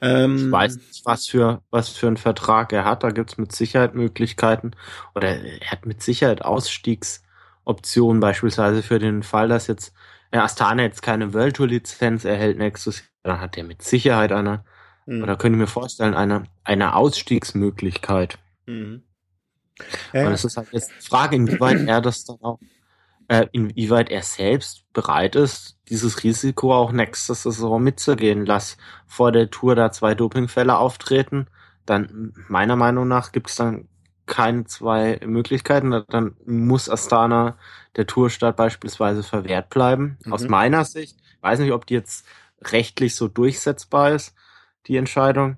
[0.00, 3.02] Ähm, ich weiß nicht, was für, was für einen Vertrag er hat.
[3.02, 4.72] Da gibt's mit Sicherheit Möglichkeiten.
[5.14, 9.94] Oder er hat mit Sicherheit Ausstiegsoptionen, beispielsweise für den Fall, dass jetzt
[10.34, 13.08] äh, Astana jetzt keine World Tour Lizenz erhält nächstes Jahr.
[13.22, 14.64] Dann hat er mit Sicherheit eine,
[15.06, 15.22] mhm.
[15.22, 18.38] oder könnte ich mir vorstellen, eine, eine Ausstiegsmöglichkeit.
[18.66, 19.04] Mhm.
[20.12, 22.58] Und es ist halt jetzt die Frage, inwieweit er das dann auch
[23.28, 28.44] äh, inwieweit er selbst bereit ist, dieses Risiko auch nächste Saison mitzugehen.
[28.44, 31.46] Lass vor der Tour da zwei Dopingfälle auftreten,
[31.86, 33.88] dann meiner Meinung nach gibt es dann
[34.26, 36.04] keine zwei Möglichkeiten.
[36.08, 37.56] Dann muss Astana
[37.96, 40.18] der Tourstart beispielsweise verwehrt bleiben.
[40.24, 40.32] Mhm.
[40.32, 42.26] Aus meiner Sicht, weiß nicht, ob die jetzt
[42.62, 44.34] rechtlich so durchsetzbar ist,
[44.86, 45.56] die Entscheidung.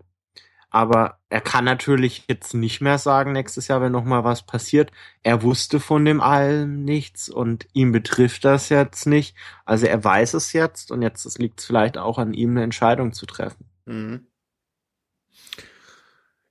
[0.69, 4.91] Aber er kann natürlich jetzt nicht mehr sagen, nächstes Jahr, wenn nochmal was passiert.
[5.23, 9.37] Er wusste von dem allem nichts und ihm betrifft das jetzt nicht.
[9.65, 13.13] Also er weiß es jetzt und jetzt liegt es vielleicht auch an ihm, eine Entscheidung
[13.13, 13.65] zu treffen.
[13.87, 14.27] Mhm.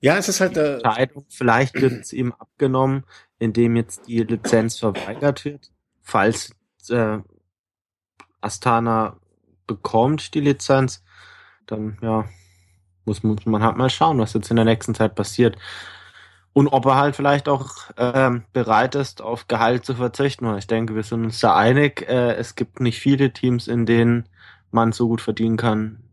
[0.05, 0.55] Ja, es ist halt.
[0.55, 3.05] Äh Entscheidung, vielleicht wird es ihm abgenommen,
[3.39, 5.71] indem jetzt die Lizenz verweigert wird.
[6.03, 6.51] Falls
[6.89, 7.17] äh,
[8.39, 9.17] Astana
[9.65, 11.03] bekommt die Lizenz,
[11.65, 12.25] dann ja,
[13.05, 15.57] muss, muss man halt mal schauen, was jetzt in der nächsten Zeit passiert.
[16.53, 20.45] Und ob er halt vielleicht auch ähm, bereit ist, auf Gehalt zu verzichten.
[20.45, 22.07] Weil ich denke, wir sind uns da einig.
[22.07, 24.29] Äh, es gibt nicht viele Teams, in denen
[24.69, 26.03] man so gut verdienen kann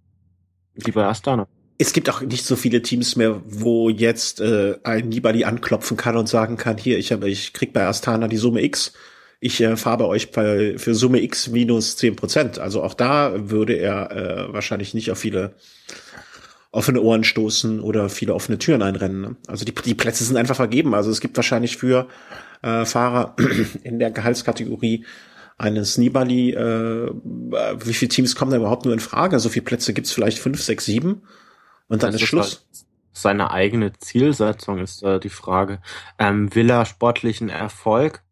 [0.77, 1.47] wie bei Astana.
[1.83, 6.17] Es gibt auch nicht so viele Teams mehr, wo jetzt äh, ein Nibali anklopfen kann
[6.17, 8.93] und sagen kann, hier, ich habe, ich krieg bei Astana die Summe X.
[9.41, 12.61] Ich äh, fahre bei euch bei, für Summe X minus zehn Prozent.
[12.61, 15.57] Also auch da würde er äh, wahrscheinlich nicht auf viele
[16.71, 19.21] offene Ohren stoßen oder viele offene Türen einrennen.
[19.21, 19.37] Ne?
[19.49, 20.95] Also die, die Plätze sind einfach vergeben.
[20.95, 22.07] Also es gibt wahrscheinlich für
[22.63, 23.35] äh, Fahrer
[23.83, 25.05] in der Gehaltskategorie
[25.59, 29.41] eines Nibali, äh, wie viele Teams kommen da überhaupt nur in Frage?
[29.41, 31.23] So viele Plätze gibt's vielleicht fünf, sechs, sieben
[31.93, 32.65] und dann das ist Schluss.
[32.67, 35.83] Halt seine eigene Zielsetzung ist äh, die Frage.
[36.19, 38.25] Ähm, will er sportlichen Erfolg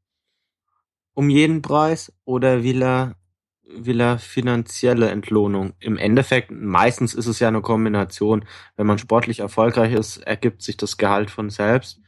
[1.13, 3.17] um jeden Preis oder will er
[3.63, 5.75] will er finanzielle Entlohnung.
[5.79, 8.45] Im Endeffekt, meistens ist es ja eine Kombination.
[8.77, 12.01] Wenn man sportlich erfolgreich ist, ergibt sich das Gehalt von selbst.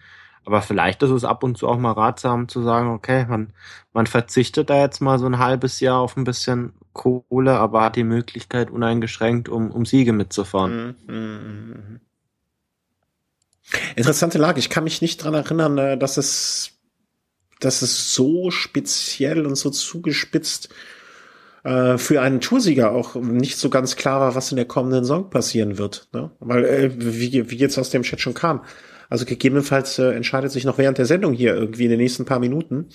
[0.44, 3.52] Aber vielleicht ist es ab und zu auch mal ratsam zu sagen, okay, man,
[3.92, 7.96] man verzichtet da jetzt mal so ein halbes Jahr auf ein bisschen Kohle, aber hat
[7.96, 10.96] die Möglichkeit uneingeschränkt, um, um Siege mitzufahren.
[11.06, 12.00] Mhm, mhm, mhm.
[13.96, 14.58] Interessante Lage.
[14.58, 16.72] Ich kann mich nicht dran erinnern, äh, dass es,
[17.60, 20.68] dass es so speziell und so zugespitzt
[21.64, 25.30] äh, für einen Toursieger auch nicht so ganz klar war, was in der kommenden Saison
[25.30, 26.08] passieren wird.
[26.12, 26.30] Ne?
[26.40, 28.64] Weil, äh, wie, wie jetzt aus dem Chat schon kam.
[29.12, 32.38] Also gegebenenfalls äh, entscheidet sich noch während der Sendung hier irgendwie in den nächsten paar
[32.38, 32.86] Minuten,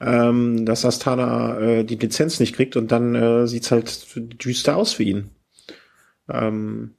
[0.00, 4.06] ähm, dass Astana äh, die Lizenz nicht kriegt und dann äh, sieht's halt
[4.44, 5.30] düster aus für ihn.
[6.28, 6.94] Ähm,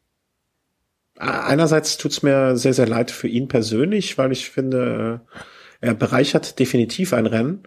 [1.17, 5.21] einerseits tut's mir sehr, sehr leid für ihn persönlich, weil ich finde,
[5.81, 7.63] äh, er bereichert definitiv ein Rennen.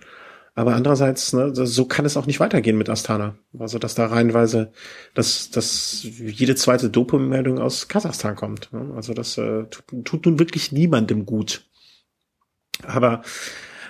[0.55, 3.37] Aber andererseits, ne, so kann es auch nicht weitergehen mit Astana.
[3.59, 4.73] Also, dass da reihenweise,
[5.15, 8.71] dass, dass jede zweite Dopingmeldung aus Kasachstan kommt.
[8.73, 8.93] Ne?
[8.95, 11.65] Also, das äh, tut, tut nun wirklich niemandem gut.
[12.83, 13.23] Aber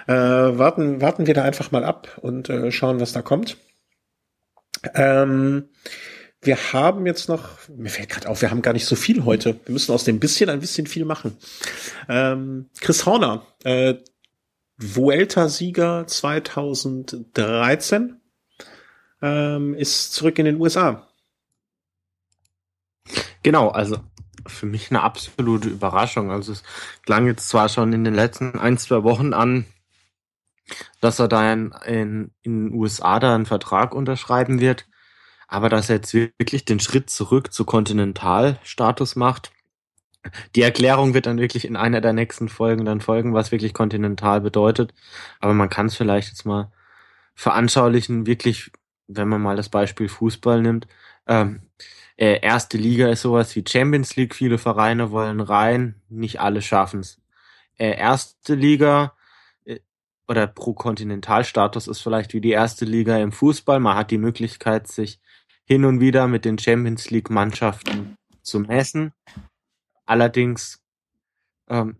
[0.06, 3.56] äh, warten, warten wir da einfach mal ab und äh, schauen, was da kommt.
[4.94, 5.68] Ähm,
[6.40, 9.60] wir haben jetzt noch, mir fällt gerade auf, wir haben gar nicht so viel heute.
[9.64, 11.36] Wir müssen aus dem bisschen ein bisschen viel machen.
[12.08, 13.94] Ähm, Chris Horner, äh,
[14.78, 18.20] Vuelta-Sieger 2013
[19.20, 21.08] ähm, ist zurück in den USA.
[23.42, 23.98] Genau, also
[24.46, 26.30] für mich eine absolute Überraschung.
[26.30, 26.62] Also es
[27.04, 29.66] klang jetzt zwar schon in den letzten ein, zwei Wochen an,
[31.00, 34.86] dass er da in, in, in den USA da einen Vertrag unterschreiben wird,
[35.48, 39.52] aber dass er jetzt wirklich den Schritt zurück zu Kontinentalstatus macht,
[40.54, 44.40] die Erklärung wird dann wirklich in einer der nächsten Folgen dann folgen, was wirklich kontinental
[44.40, 44.94] bedeutet.
[45.40, 46.70] Aber man kann es vielleicht jetzt mal
[47.34, 48.70] veranschaulichen, wirklich,
[49.08, 50.86] wenn man mal das Beispiel Fußball nimmt.
[51.26, 51.62] Ähm,
[52.16, 54.34] äh, erste Liga ist sowas wie Champions League.
[54.34, 57.20] Viele Vereine wollen rein, nicht alle schaffen es.
[57.78, 59.14] Äh, erste Liga
[59.64, 59.80] äh,
[60.28, 63.80] oder pro Kontinentalstatus ist vielleicht wie die erste Liga im Fußball.
[63.80, 65.20] Man hat die Möglichkeit, sich
[65.64, 69.12] hin und wieder mit den Champions League Mannschaften zu messen.
[70.06, 70.82] Allerdings
[71.68, 71.96] ähm,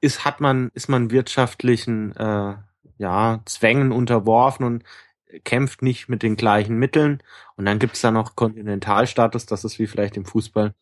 [0.00, 2.56] ist, hat man, ist man wirtschaftlichen äh,
[2.98, 4.84] ja, Zwängen unterworfen und
[5.44, 7.22] kämpft nicht mit den gleichen Mitteln.
[7.56, 10.74] Und dann gibt's da noch Kontinentalstatus, das ist wie vielleicht im Fußball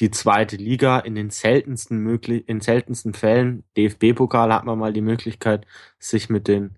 [0.00, 3.64] die zweite Liga in den seltensten möglich, in seltensten Fällen.
[3.76, 5.66] DFB-Pokal hat man mal die Möglichkeit,
[5.98, 6.76] sich mit den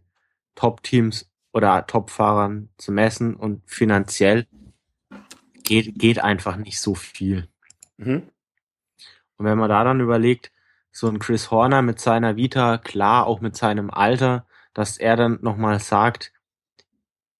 [0.54, 4.46] Top-Teams oder Topfahrern zu messen und finanziell
[5.64, 7.48] geht, geht einfach nicht so viel.
[7.96, 8.30] Mhm.
[9.37, 10.53] Und wenn man da dann überlegt,
[10.92, 15.38] so ein Chris Horner mit seiner Vita, klar, auch mit seinem Alter, dass er dann
[15.42, 16.33] nochmal sagt,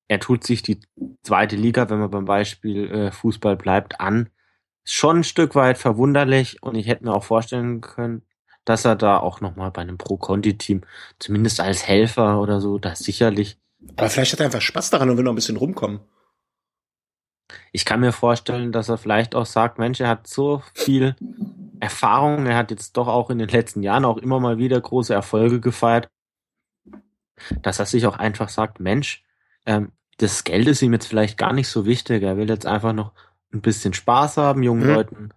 [0.09, 0.81] er tut sich die
[1.23, 4.31] zweite Liga, wenn man beim Beispiel äh, Fußball bleibt, an.
[4.85, 8.23] schon ein Stück weit verwunderlich und ich hätte mir auch vorstellen können,
[8.65, 10.83] dass er da auch nochmal bei einem Pro-Conti-Team,
[11.19, 13.59] zumindest als Helfer oder so, da sicherlich.
[13.97, 16.01] Aber vielleicht hat er einfach Spaß daran und will noch ein bisschen rumkommen.
[17.73, 21.15] Ich kann mir vorstellen, dass er vielleicht auch sagt, Mensch, er hat so viel
[21.81, 25.15] Erfahrung, er hat jetzt doch auch in den letzten Jahren auch immer mal wieder große
[25.15, 26.09] Erfolge gefeiert,
[27.63, 29.25] dass er sich auch einfach sagt, Mensch,
[29.67, 32.23] ähm, das Geld ist ihm jetzt vielleicht gar nicht so wichtig.
[32.23, 33.13] Er will jetzt einfach noch
[33.53, 34.95] ein bisschen Spaß haben, jungen mhm.
[34.95, 35.29] Leuten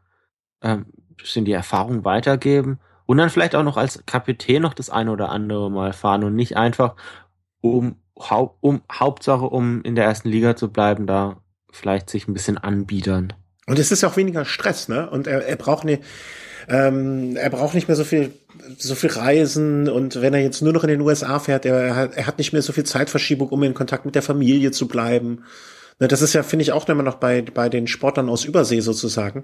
[0.61, 0.85] ähm,
[1.19, 5.29] bisschen die Erfahrung weitergeben und dann vielleicht auch noch als Kapitän noch das eine oder
[5.29, 6.95] andere Mal fahren und nicht einfach
[7.61, 7.97] um,
[8.61, 11.37] um Hauptsache um in der ersten Liga zu bleiben, da
[11.71, 13.33] vielleicht sich ein bisschen anbiedern.
[13.69, 15.09] Und es ist ja auch weniger Stress, ne?
[15.09, 15.99] Und er, er braucht ne,
[16.67, 18.31] ähm, er braucht nicht mehr so viel
[18.77, 22.15] so viel Reisen und wenn er jetzt nur noch in den USA fährt, er hat,
[22.15, 25.43] er hat nicht mehr so viel Zeitverschiebung, um in Kontakt mit der Familie zu bleiben.
[25.99, 28.79] Ne, das ist ja, finde ich, auch immer noch bei, bei den Sportlern aus Übersee
[28.81, 29.43] sozusagen.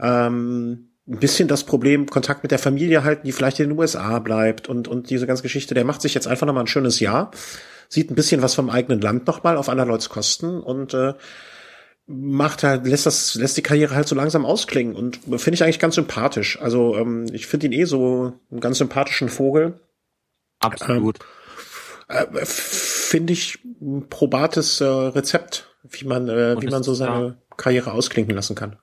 [0.00, 4.18] Ähm, ein bisschen das Problem, Kontakt mit der Familie halten, die vielleicht in den USA
[4.20, 7.30] bleibt und, und diese ganze Geschichte, der macht sich jetzt einfach nochmal ein schönes Jahr,
[7.88, 11.14] sieht ein bisschen was vom eigenen Land nochmal auf anderer Kosten und äh,
[12.10, 15.78] macht halt, lässt das, lässt die Karriere halt so langsam ausklingen und finde ich eigentlich
[15.78, 16.60] ganz sympathisch.
[16.60, 19.78] Also ähm, ich finde ihn eh so einen ganz sympathischen Vogel.
[20.58, 21.20] Absolut.
[22.08, 27.26] Ähm, äh, finde ich ein probates äh, Rezept, wie man, äh, wie man so seine
[27.26, 27.36] ja.
[27.56, 28.76] Karriere ausklinken lassen kann.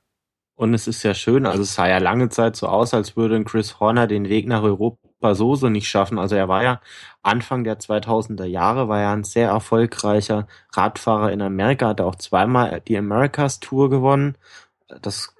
[0.57, 3.35] Und es ist ja schön, also es sah ja lange Zeit so aus, als würde
[3.35, 6.17] ein Chris Horner den Weg nach Europa so so nicht schaffen.
[6.17, 6.81] Also er war ja
[7.21, 12.81] Anfang der 2000er Jahre, war ja ein sehr erfolgreicher Radfahrer in Amerika, hat auch zweimal
[12.87, 14.35] die Americas Tour gewonnen.
[15.03, 15.35] Das,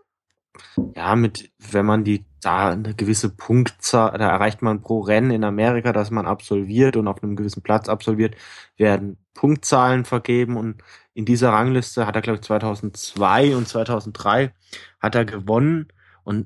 [0.96, 5.44] ja, mit, wenn man die, da eine gewisse Punktzahl, da erreicht man pro Rennen in
[5.44, 8.36] Amerika, dass man absolviert und auf einem gewissen Platz absolviert,
[8.78, 10.84] werden Punktzahlen vergeben und
[11.18, 14.54] in dieser Rangliste hat er, glaube ich, 2002 und 2003
[15.00, 15.88] hat er gewonnen
[16.24, 16.46] und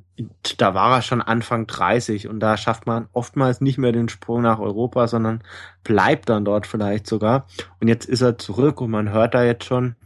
[0.59, 4.43] da war er schon Anfang 30 und da schafft man oftmals nicht mehr den Sprung
[4.43, 5.43] nach Europa, sondern
[5.83, 7.47] bleibt dann dort vielleicht sogar.
[7.81, 9.97] Und jetzt ist er zurück und man hört da jetzt schon,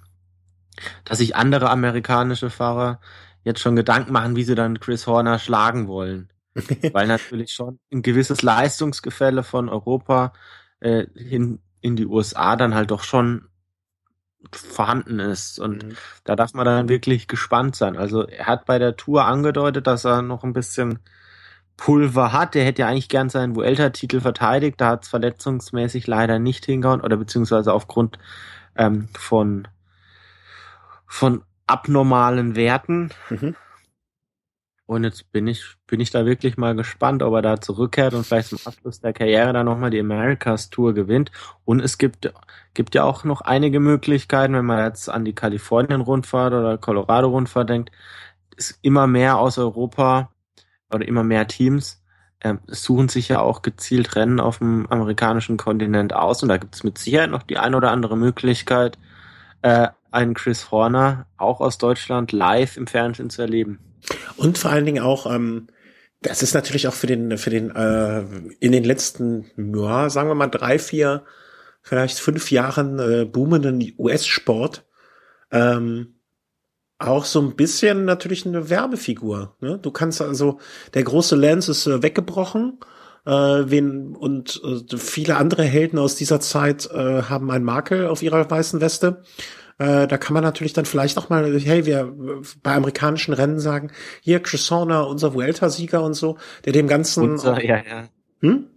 [1.04, 2.99] dass sich andere amerikanische Fahrer
[3.43, 6.30] jetzt schon Gedanken machen, wie sie dann Chris Horner schlagen wollen.
[6.91, 10.34] Weil natürlich schon ein gewisses Leistungsgefälle von Europa
[10.80, 13.47] äh, hin in die USA dann halt doch schon
[14.52, 15.60] vorhanden ist.
[15.60, 15.98] Und mhm.
[16.24, 17.98] da darf man dann wirklich gespannt sein.
[17.98, 21.00] Also er hat bei der Tour angedeutet, dass er noch ein bisschen
[21.78, 22.56] Pulver hat.
[22.56, 24.80] Der hätte ja eigentlich gern seinen Vuelta-Titel verteidigt.
[24.80, 28.18] Da hat es verletzungsmäßig leider nicht hingehauen oder beziehungsweise aufgrund
[28.76, 29.68] ähm, von,
[31.06, 33.10] von abnormalen Werten.
[33.30, 33.56] Mhm.
[34.88, 38.26] Und jetzt bin ich, bin ich da wirklich mal gespannt, ob er da zurückkehrt und
[38.26, 41.32] vielleicht zum Abschluss der Karriere dann nochmal die Americas Tour gewinnt.
[41.65, 42.32] Und es gibt,
[42.76, 47.91] gibt ja auch noch einige Möglichkeiten, wenn man jetzt an die Kalifornien-Rundfahrt oder Colorado-Rundfahrt denkt,
[48.58, 50.30] ist immer mehr aus Europa
[50.91, 52.04] oder immer mehr Teams
[52.45, 56.43] äh, suchen sich ja auch gezielt Rennen auf dem amerikanischen Kontinent aus.
[56.43, 58.98] Und da gibt es mit Sicherheit noch die ein oder andere Möglichkeit,
[59.63, 63.80] äh, einen Chris Horner auch aus Deutschland live im Fernsehen zu erleben.
[64.38, 65.68] Und vor allen Dingen auch, ähm,
[66.22, 68.24] das ist natürlich auch für den, für den, äh,
[68.60, 71.24] in den letzten, ja, sagen wir mal drei, vier,
[71.82, 74.86] vielleicht fünf Jahren äh, boomenden US-Sport,
[75.52, 76.15] ähm,
[76.98, 79.56] auch so ein bisschen natürlich eine Werbefigur.
[79.60, 79.78] Ne?
[79.82, 80.60] Du kannst also,
[80.94, 82.80] der große Lance ist äh, weggebrochen,
[83.26, 88.24] äh, wen, und äh, viele andere Helden aus dieser Zeit äh, haben einen Makel auf
[88.24, 89.24] ihrer weißen Weste.
[89.78, 92.14] Äh, da kann man natürlich dann vielleicht auch mal, hey, wir
[92.64, 97.32] bei amerikanischen Rennen sagen, hier Chris Horner, unser Vuelta-Sieger und so, der dem Ganzen.
[97.32, 98.10] Unser, ja, ja.
[98.42, 98.68] Hm?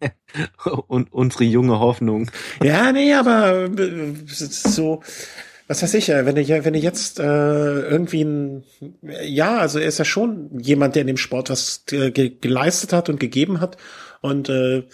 [0.88, 2.30] und unsere junge Hoffnung.
[2.62, 5.02] Ja, nee, aber äh, so,
[5.68, 8.64] was weiß ich, äh, wenn du, wenn du jetzt äh, irgendwie ein,
[9.24, 12.92] ja, also er ist ja schon jemand, der in dem Sport was äh, ge geleistet
[12.92, 13.78] hat und gegeben hat
[14.20, 14.84] und äh,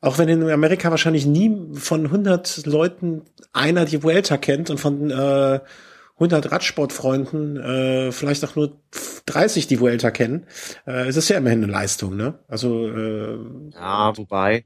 [0.00, 5.10] auch wenn in Amerika wahrscheinlich nie von 100 Leuten einer die Vuelta kennt und von
[5.10, 5.60] äh,
[6.14, 8.76] 100 Radsportfreunden äh, vielleicht auch nur
[9.26, 10.46] 30 die Vuelta kennen,
[10.86, 12.34] äh, ist es ja immerhin eine Leistung, ne?
[12.46, 13.38] Also äh,
[13.74, 14.64] ja, wobei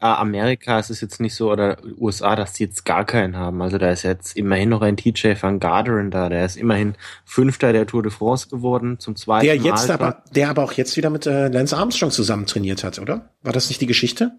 [0.00, 3.60] äh, Amerika ist es jetzt nicht so oder USA, dass die jetzt gar keinen haben.
[3.60, 6.94] Also da ist jetzt immerhin noch ein TJ van Garderen da, der ist immerhin
[7.24, 9.94] Fünfter der Tour de France geworden zum zweiten der jetzt Mal.
[9.94, 13.30] Aber, der aber auch jetzt wieder mit äh, Lance Armstrong zusammen trainiert hat, oder?
[13.42, 14.32] War das nicht die Geschichte?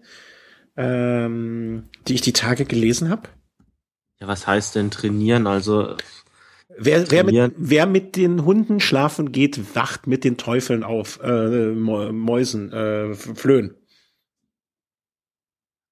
[0.76, 3.28] Ähm, die ich die Tage gelesen habe?
[4.20, 5.46] Ja, was heißt denn trainieren?
[5.46, 5.96] Also
[6.78, 11.72] Wer, wer, mit, wer mit den Hunden schlafen geht, wacht mit den Teufeln auf, äh,
[11.72, 13.76] Mäusen, äh, Flöhen.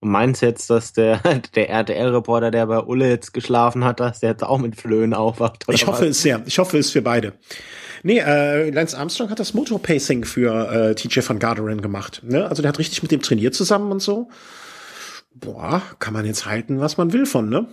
[0.03, 1.21] Du meinst jetzt, dass der,
[1.55, 5.65] der RTL-Reporter, der bei Ulle jetzt geschlafen hat, dass der jetzt auch mit Flöhen aufwacht?
[5.71, 6.11] ich hoffe was?
[6.11, 6.43] es sehr.
[6.45, 7.33] Ich hoffe es für beide.
[8.03, 12.21] Nee, äh, Lance Armstrong hat das Motorpacing für äh, TJ van Garderen gemacht.
[12.23, 12.47] Ne?
[12.47, 14.29] Also der hat richtig mit dem trainiert zusammen und so.
[15.35, 17.69] Boah, kann man jetzt halten, was man will von, ne?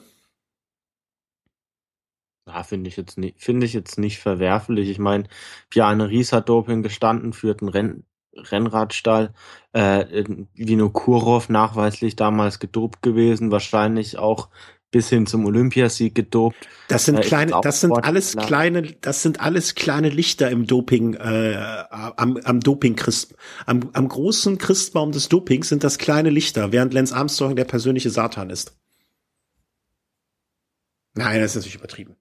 [2.47, 4.89] Ja, finde ich jetzt nicht, ich jetzt nicht verwerflich.
[4.89, 5.27] Ich meine,
[5.69, 8.03] Bjarne Ries hat Doping gestanden, führt einen Renn,
[8.35, 9.33] Rennradstall.
[9.73, 14.49] Äh, Vino Kurov nachweislich damals gedopt gewesen, wahrscheinlich auch
[14.91, 16.67] bis hin zum Olympiasieg gedopt.
[16.89, 21.13] Das sind äh, kleine, das sind alles kleine, das sind alles kleine Lichter im Doping,
[21.13, 21.57] äh,
[21.89, 23.33] am, am Doping Christ,
[23.65, 28.09] am, am großen Christbaum des Dopings sind das kleine Lichter, während Lance Armstrong der persönliche
[28.09, 28.75] Satan ist.
[31.13, 32.15] Nein, das ist natürlich übertrieben.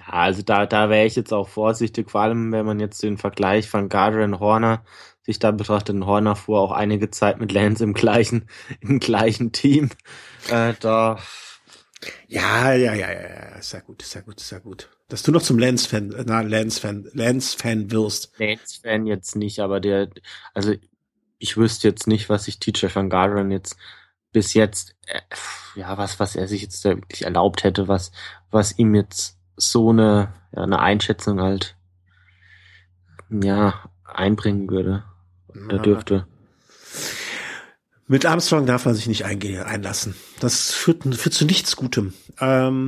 [0.00, 3.18] Ja, also da, da wäre ich jetzt auch vorsichtig, vor allem wenn man jetzt den
[3.18, 4.84] Vergleich von Gardner und Horner
[5.24, 5.98] sich da betrachtet.
[6.04, 8.48] Horner fuhr auch einige Zeit mit Lance im gleichen,
[8.80, 9.90] im gleichen Team.
[10.48, 11.18] Äh, da.
[12.26, 14.88] Ja, ja, ja, ja, ist ja gut, ist ja gut, ist ja gut.
[15.08, 18.32] Dass du noch zum Lance-Fan, na, Lance-Fan, Lance-Fan wirst.
[18.38, 20.08] Lance-Fan jetzt nicht, aber der,
[20.52, 20.74] also
[21.38, 23.76] ich wüsste jetzt nicht, was sich TJ van Gardner jetzt
[24.32, 25.20] bis jetzt, äh,
[25.76, 28.10] ja, was, was er sich jetzt da wirklich erlaubt hätte, was,
[28.50, 31.76] was ihm jetzt so eine, ja, eine Einschätzung halt,
[33.30, 35.04] ja, einbringen würde.
[35.68, 36.26] Da dürfte.
[38.08, 40.14] Mit Armstrong darf man sich nicht einlassen.
[40.40, 42.12] Das führt, führt zu nichts Gutem.
[42.40, 42.82] Ähm,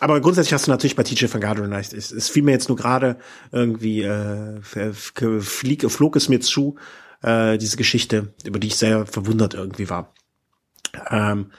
[0.00, 1.94] aber grundsätzlich hast du natürlich bei TJ van Garderen recht.
[1.94, 3.16] Es, es fiel mir jetzt nur gerade
[3.50, 6.76] irgendwie, äh, flieg, flog es mir zu,
[7.22, 10.12] äh, diese Geschichte, über die ich sehr verwundert irgendwie war.
[11.08, 11.52] Ähm,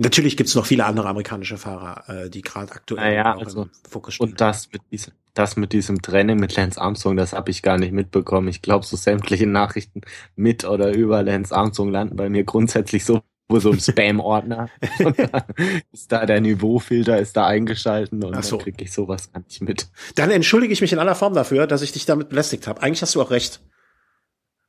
[0.00, 4.28] Natürlich gibt's noch viele andere amerikanische Fahrer, äh, die gerade aktuell naja, also, Fokus stehen.
[4.28, 7.78] Und das mit, diesem, das mit diesem Training mit Lance Armstrong, das habe ich gar
[7.78, 8.48] nicht mitbekommen.
[8.48, 10.02] Ich glaube, so sämtliche Nachrichten
[10.36, 14.68] mit oder über Lance Armstrong landen bei mir grundsätzlich so so im Spam-Ordner.
[15.92, 18.56] ist da der Niveaufilter, ist da eingeschalten und so.
[18.56, 19.88] dann kriege ich sowas gar nicht mit.
[20.14, 22.82] Dann entschuldige ich mich in aller Form dafür, dass ich dich damit belästigt habe.
[22.82, 23.60] Eigentlich hast du auch recht.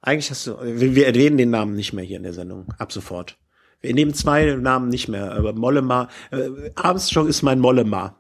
[0.01, 3.37] Eigentlich hast du, wir erwähnen den Namen nicht mehr hier in der Sendung, ab sofort.
[3.81, 8.18] Wir nehmen zwei Namen nicht mehr, aber Mollema, äh, Armstrong ist mein Mollema.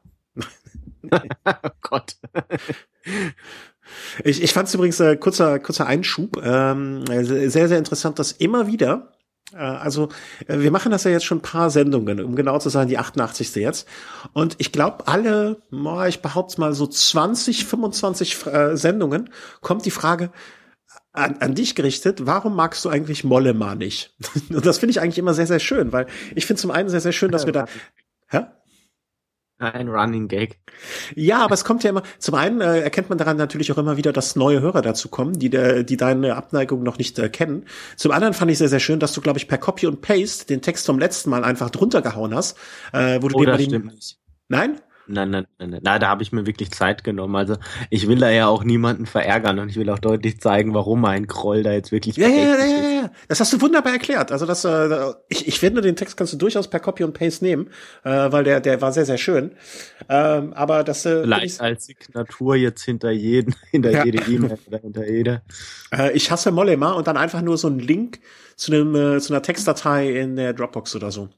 [1.45, 2.15] oh Gott.
[4.23, 8.67] Ich, ich fand es übrigens äh, kurzer kurzer Einschub, ähm, sehr sehr interessant, dass immer
[8.67, 9.13] wieder
[9.53, 10.09] äh, also
[10.47, 12.97] äh, wir machen das ja jetzt schon ein paar Sendungen, um genau zu sein, die
[12.97, 13.55] 88.
[13.55, 13.87] jetzt.
[14.33, 15.61] Und ich glaube, alle,
[16.07, 19.31] ich behaupte mal so 20, 25 äh, Sendungen
[19.61, 20.31] kommt die Frage,
[21.11, 24.15] an, an dich gerichtet, warum magst du eigentlich Mollema nicht?
[24.49, 27.01] Und das finde ich eigentlich immer sehr, sehr schön, weil ich finde zum einen sehr,
[27.01, 27.65] sehr schön, dass wir da.
[28.27, 28.45] Hä?
[29.59, 30.57] Ein Running Gag.
[31.15, 33.97] Ja, aber es kommt ja immer, zum einen äh, erkennt man daran natürlich auch immer
[33.97, 37.65] wieder, dass neue Hörer dazu kommen, die, der, die deine Abneigung noch nicht äh, kennen.
[37.97, 40.47] Zum anderen fand ich sehr, sehr schön, dass du, glaube ich, per Copy und Paste
[40.47, 42.57] den Text vom letzten Mal einfach drunter gehauen hast.
[42.93, 43.91] Äh, wo du oh, dir das den.
[44.47, 44.79] Nein?
[45.11, 45.81] Nein, nein, nein, nein.
[45.83, 47.35] Na, da habe ich mir wirklich Zeit genommen.
[47.35, 47.57] Also
[47.89, 51.25] ich will da ja auch niemanden verärgern und ich will auch deutlich zeigen, warum mein
[51.25, 53.11] Kroll da jetzt wirklich ja, ja, ja, ja, ja.
[53.27, 54.31] Das hast du wunderbar erklärt.
[54.31, 57.43] Also das, äh, ich, ich finde, den Text kannst du durchaus per Copy und Paste
[57.43, 57.69] nehmen,
[58.03, 59.55] äh, weil der, der war sehr, sehr schön.
[60.07, 64.05] Ähm, aber das äh, Vielleicht als Signatur jetzt hinter jeden, hinter ja.
[64.05, 65.41] jede E-Mail oder hinter jede.
[65.91, 68.19] Äh, ich hasse Mollema und dann einfach nur so einen Link
[68.55, 71.29] zu einem äh, zu einer Textdatei in der Dropbox oder so.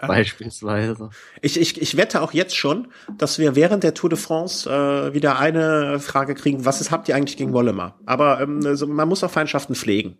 [0.00, 1.10] Beispielsweise.
[1.42, 5.14] Ich, ich, ich wette auch jetzt schon, dass wir während der Tour de France äh,
[5.14, 7.96] wieder eine Frage kriegen, was ist, habt ihr eigentlich gegen Wollema?
[8.06, 10.18] Aber ähm, also man muss auch Feindschaften pflegen.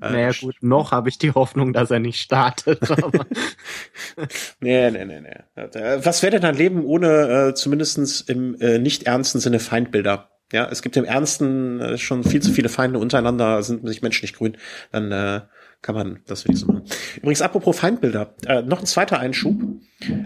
[0.00, 2.80] Äh, naja gut, noch habe ich die Hoffnung, dass er nicht startet.
[4.60, 5.66] nee, nee, nee, nee.
[6.02, 10.30] Was wäre denn ein Leben ohne äh, zumindestens im äh, nicht ernsten Sinne Feindbilder?
[10.52, 14.24] Ja, es gibt im Ernsten äh, schon viel zu viele Feinde untereinander, sind sich Menschen
[14.24, 14.56] nicht grün.
[14.92, 15.40] Dann äh,
[15.82, 16.84] kann man das so machen.
[17.16, 19.54] Übrigens, apropos Feindbilder, äh, noch ein zweiter Einschub.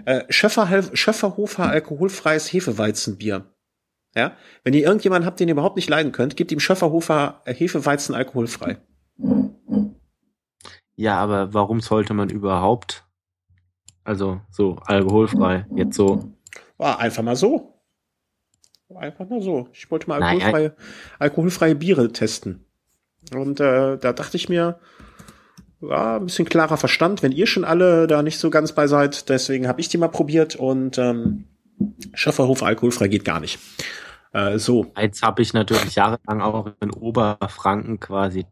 [0.07, 3.53] Äh, Schöffer, Schöfferhofer alkoholfreies Hefeweizenbier.
[4.15, 8.15] Ja, wenn ihr irgendjemanden habt, den ihr überhaupt nicht leiden könnt, gebt ihm Schöfferhofer Hefeweizen
[8.15, 8.79] alkoholfrei.
[10.95, 13.07] Ja, aber warum sollte man überhaupt,
[14.05, 16.35] also so alkoholfrei, jetzt so?
[16.77, 17.83] War einfach mal so.
[18.95, 19.69] Einfach mal so.
[19.73, 20.77] Ich wollte mal alkoholfreie,
[21.19, 22.67] alkoholfreie Biere testen.
[23.35, 24.79] Und äh, da dachte ich mir,
[25.83, 29.29] ja, ein bisschen klarer Verstand, wenn ihr schon alle da nicht so ganz bei seid.
[29.29, 31.45] Deswegen habe ich die mal probiert und ähm,
[32.15, 33.59] Schöfferhof alkoholfrei geht gar nicht.
[34.33, 34.93] Äh, so.
[34.99, 38.47] Jetzt habe ich natürlich jahrelang auch in Oberfranken quasi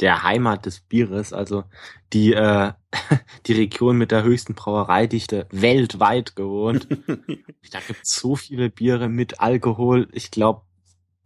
[0.00, 1.64] der Heimat des Bieres, also
[2.12, 2.72] die, äh,
[3.46, 6.88] die Region mit der höchsten Brauereidichte weltweit gewohnt.
[7.70, 10.08] da gibt's so viele Biere mit Alkohol.
[10.12, 10.62] Ich glaube,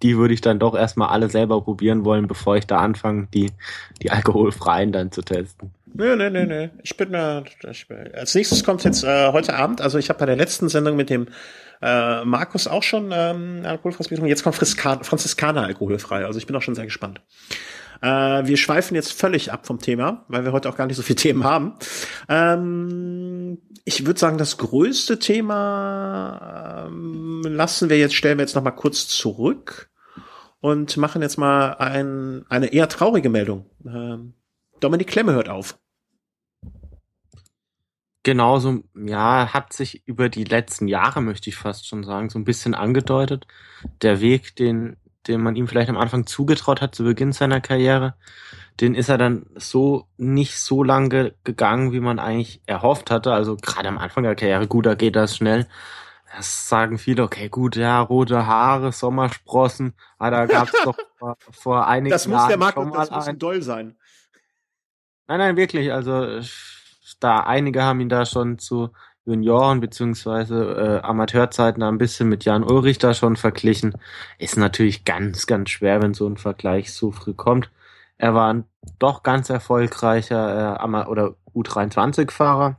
[0.03, 3.51] die würde ich dann doch erstmal alle selber probieren wollen, bevor ich da anfange, die,
[4.03, 5.71] die alkoholfreien dann zu testen.
[5.95, 6.69] Nö, nö, nö, nö.
[6.83, 7.45] Ich bin da.
[8.15, 11.09] Als nächstes kommt jetzt äh, heute Abend, also ich habe bei der letzten Sendung mit
[11.09, 11.29] dem
[11.81, 16.25] äh, Markus auch schon ähm, alkoholfreies Bier Jetzt kommt Franziskaner alkoholfrei.
[16.25, 17.21] Also ich bin auch schon sehr gespannt.
[18.05, 21.03] Äh, wir schweifen jetzt völlig ab vom Thema, weil wir heute auch gar nicht so
[21.03, 21.73] viele Themen haben.
[22.29, 28.63] Ähm, ich würde sagen, das größte Thema ähm, lassen wir jetzt, stellen wir jetzt noch
[28.63, 29.91] mal kurz zurück
[30.61, 33.71] und machen jetzt mal ein, eine eher traurige Meldung.
[33.87, 34.35] Ähm,
[34.81, 35.79] Dominik Klemme hört auf.
[38.23, 42.45] Genauso, ja, hat sich über die letzten Jahre, möchte ich fast schon sagen, so ein
[42.45, 43.47] bisschen angedeutet.
[44.03, 44.97] Der Weg, den
[45.27, 48.15] den man ihm vielleicht am Anfang zugetraut hat zu Beginn seiner Karriere,
[48.81, 53.33] den ist er dann so nicht so lange gegangen, wie man eigentlich erhofft hatte.
[53.33, 55.67] Also gerade am Anfang der Karriere, gut, da geht das schnell.
[56.37, 61.87] Das sagen viele, okay, gut, ja, rote Haare, Sommersprossen, ah, da gab's doch vor, vor
[61.87, 62.11] einigen Jahren.
[62.11, 63.97] Das muss der Marco, das muss ein doll sein.
[65.29, 65.93] Nein, nein, wirklich.
[65.93, 66.41] Also
[67.21, 68.91] da einige haben ihn da schon zu
[69.27, 73.97] Junioren- beziehungsweise äh, Amateurzeiten ein bisschen mit Jan Ulrich da schon verglichen.
[74.39, 77.71] Ist natürlich ganz, ganz schwer, wenn so ein Vergleich so früh kommt.
[78.19, 78.65] Er war ein
[78.99, 82.79] doch ganz erfolgreicher äh, oder U23-Fahrer,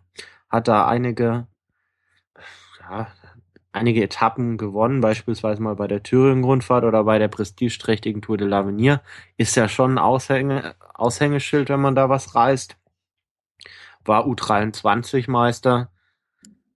[0.50, 1.48] hat da einige,
[2.82, 3.08] ja,
[3.72, 9.02] einige Etappen gewonnen, beispielsweise mal bei der Thüringen-Rundfahrt oder bei der prestigeträchtigen Tour de l'Avenir.
[9.38, 12.78] Ist ja schon ein Aushänge, Aushängeschild, wenn man da was reißt.
[14.06, 15.90] War U23-Meister,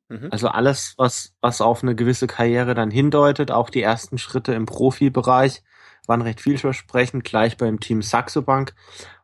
[0.10, 0.28] Mhm.
[0.32, 4.66] Also alles, was, was auf eine gewisse Karriere dann hindeutet, auch die ersten Schritte im
[4.66, 5.64] Profibereich
[6.08, 8.74] waren recht vielversprechend, gleich beim Team Saxo Bank.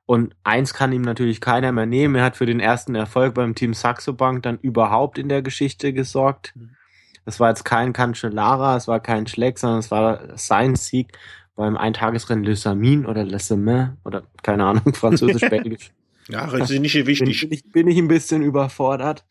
[0.05, 2.15] Und eins kann ihm natürlich keiner mehr nehmen.
[2.15, 5.93] Er hat für den ersten Erfolg beim Team Saxo Bank dann überhaupt in der Geschichte
[5.93, 6.53] gesorgt.
[6.55, 6.75] Mhm.
[7.25, 11.17] Das war jetzt kein Cancellara, es war kein Schleck, sondern es war sein Sieg
[11.55, 15.91] beim Eintagesrennen Le Samin oder Le Semain oder keine Ahnung, französisch-belgisch.
[16.29, 17.41] ja, das ist nicht wichtig.
[17.41, 19.25] Bin, bin, ich, bin ich ein bisschen überfordert.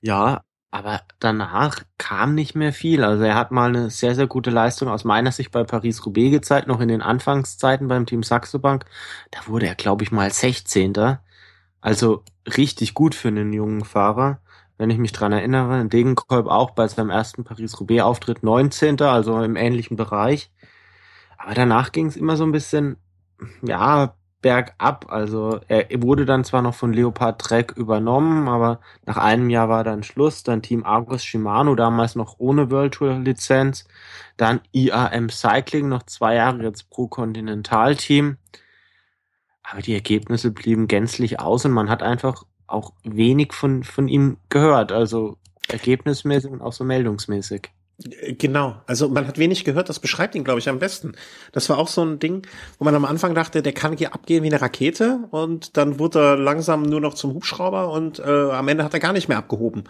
[0.00, 3.02] Ja, aber danach kam nicht mehr viel.
[3.04, 6.68] Also er hat mal eine sehr, sehr gute Leistung aus meiner Sicht bei Paris-Roubaix gezeigt,
[6.68, 8.84] noch in den Anfangszeiten beim Team Saxo Bank.
[9.30, 11.18] Da wurde er, glaube ich, mal 16.
[11.80, 14.40] Also richtig gut für einen jungen Fahrer.
[14.76, 19.00] Wenn ich mich dran erinnere, Degenkolb auch bei seinem ersten Paris-Roubaix-Auftritt 19.
[19.02, 20.52] Also im ähnlichen Bereich.
[21.38, 22.96] Aber danach ging es immer so ein bisschen,
[23.62, 25.06] ja, bergab.
[25.10, 29.84] Also er wurde dann zwar noch von Leopard Trek übernommen, aber nach einem Jahr war
[29.84, 30.42] dann Schluss.
[30.42, 33.86] Dann Team Argus Shimano, damals noch ohne World Tour Lizenz.
[34.36, 38.36] Dann IAM Cycling, noch zwei Jahre jetzt Pro Continental Team.
[39.62, 44.38] Aber die Ergebnisse blieben gänzlich aus und man hat einfach auch wenig von, von ihm
[44.48, 44.92] gehört.
[44.92, 45.36] Also
[45.68, 47.70] ergebnismäßig und auch so meldungsmäßig.
[48.00, 51.14] Genau, also man hat wenig gehört, das beschreibt ihn, glaube ich, am besten.
[51.50, 52.46] Das war auch so ein Ding,
[52.78, 56.20] wo man am Anfang dachte, der kann hier abgehen wie eine Rakete und dann wurde
[56.20, 59.38] er langsam nur noch zum Hubschrauber und äh, am Ende hat er gar nicht mehr
[59.38, 59.84] abgehoben.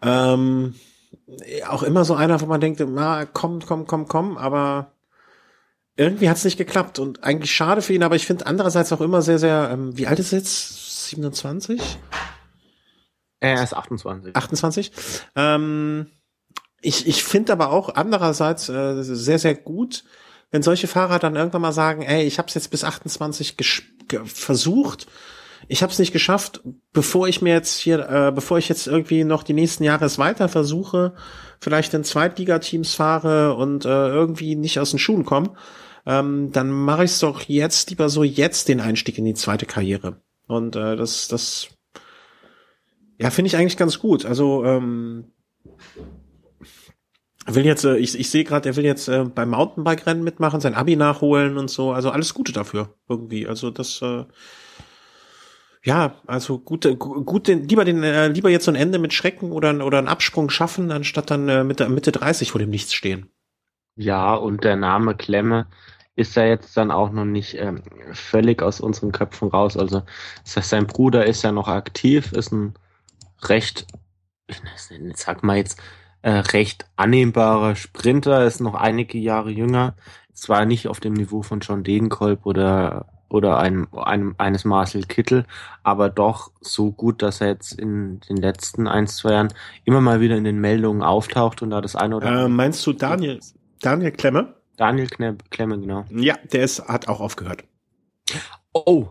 [0.00, 0.76] Ähm,
[1.66, 4.92] auch immer so einer, wo man denkt, na, komm, komm, komm, komm, aber
[5.96, 9.00] irgendwie hat es nicht geklappt und eigentlich schade für ihn, aber ich finde andererseits auch
[9.00, 11.08] immer sehr, sehr, ähm, wie alt ist er jetzt?
[11.08, 11.98] 27?
[13.40, 14.36] Er ist 28.
[14.36, 14.92] 28?
[15.34, 16.06] Ähm,
[16.80, 20.04] ich, ich finde aber auch andererseits äh, sehr, sehr gut,
[20.50, 23.56] wenn solche Fahrer dann irgendwann mal sagen, ey, ich habe es jetzt bis 28
[24.24, 25.06] versucht,
[25.66, 26.60] ich habe es nicht geschafft,
[26.92, 30.18] bevor ich mir jetzt hier, äh, bevor ich jetzt irgendwie noch die nächsten Jahre es
[30.18, 31.14] weiter versuche,
[31.60, 35.54] vielleicht in Zweitligateams fahre und äh, irgendwie nicht aus den Schuhen komme,
[36.06, 39.66] ähm, dann mache ich es doch jetzt lieber so jetzt den Einstieg in die zweite
[39.66, 40.22] Karriere.
[40.46, 41.68] Und äh, das, das,
[43.18, 44.24] ja, finde ich eigentlich ganz gut.
[44.24, 45.32] Also ähm,
[47.54, 50.74] will jetzt, äh, ich, ich sehe gerade, er will jetzt äh, beim Mountainbike-Rennen mitmachen, sein
[50.74, 51.92] Abi nachholen und so.
[51.92, 53.46] Also alles Gute dafür irgendwie.
[53.46, 54.24] Also das, äh,
[55.84, 59.84] ja, also gute, gut, lieber den, äh, lieber jetzt so ein Ende mit Schrecken oder
[59.84, 63.30] oder einen Absprung schaffen, anstatt dann äh, Mitte Mitte 30 vor dem Nichts stehen.
[63.96, 65.66] Ja, und der Name Klemme
[66.14, 67.82] ist ja jetzt dann auch noch nicht ähm,
[68.12, 69.76] völlig aus unseren Köpfen raus.
[69.76, 70.02] Also
[70.44, 72.74] das heißt, sein Bruder ist ja noch aktiv, ist ein
[73.42, 73.86] recht,
[74.48, 74.60] ich
[75.14, 75.80] sag mal jetzt
[76.28, 79.94] äh, recht annehmbarer Sprinter, ist noch einige Jahre jünger,
[80.34, 85.44] zwar nicht auf dem Niveau von John Degenkolb oder oder einem, einem, eines Marcel Kittel,
[85.82, 89.52] aber doch so gut, dass er jetzt in den letzten ein, zwei Jahren
[89.84, 92.46] immer mal wieder in den Meldungen auftaucht und da das eine oder andere.
[92.46, 93.38] Äh, meinst du Daniel,
[93.82, 94.54] Daniel Klemme?
[94.78, 96.04] Daniel Klemme, genau.
[96.10, 97.64] Ja, der ist, hat auch aufgehört.
[98.72, 99.08] Oh,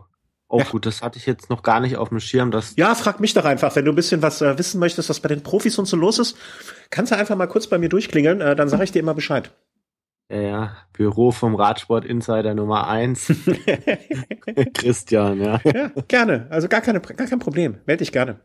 [0.50, 0.66] Oh ja.
[0.66, 2.52] gut, das hatte ich jetzt noch gar nicht auf dem Schirm.
[2.52, 5.20] Dass ja, frag mich doch einfach, wenn du ein bisschen was äh, wissen möchtest, was
[5.20, 6.38] bei den Profis und so los ist,
[6.90, 9.52] kannst du einfach mal kurz bei mir durchklingeln, äh, dann sage ich dir immer Bescheid.
[10.30, 13.28] Ja, ja, Büro vom Radsport Insider Nummer eins.
[14.74, 15.62] Christian, ja.
[15.64, 16.48] Ja, gerne.
[16.50, 17.80] Also gar, keine, gar kein Problem.
[17.86, 18.42] Meld dich gerne.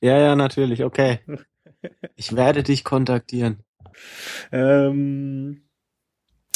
[0.00, 1.20] Ja, ja, natürlich, okay.
[2.14, 3.64] Ich werde dich kontaktieren.
[4.52, 5.68] Ähm,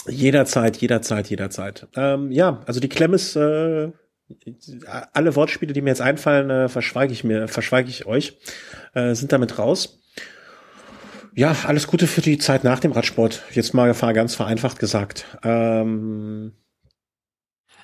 [0.06, 1.88] jederzeit, jederzeit, jederzeit.
[1.96, 3.90] Ähm, ja, also die Klemme ist äh,
[5.12, 8.38] alle Wortspiele, die mir jetzt einfallen, äh, verschweige ich mir, verschweige ich euch,
[8.94, 10.00] äh, sind damit raus.
[11.34, 13.42] Ja, alles Gute für die Zeit nach dem Radsport.
[13.52, 15.24] Jetzt mal ganz vereinfacht gesagt.
[15.42, 16.52] Ähm,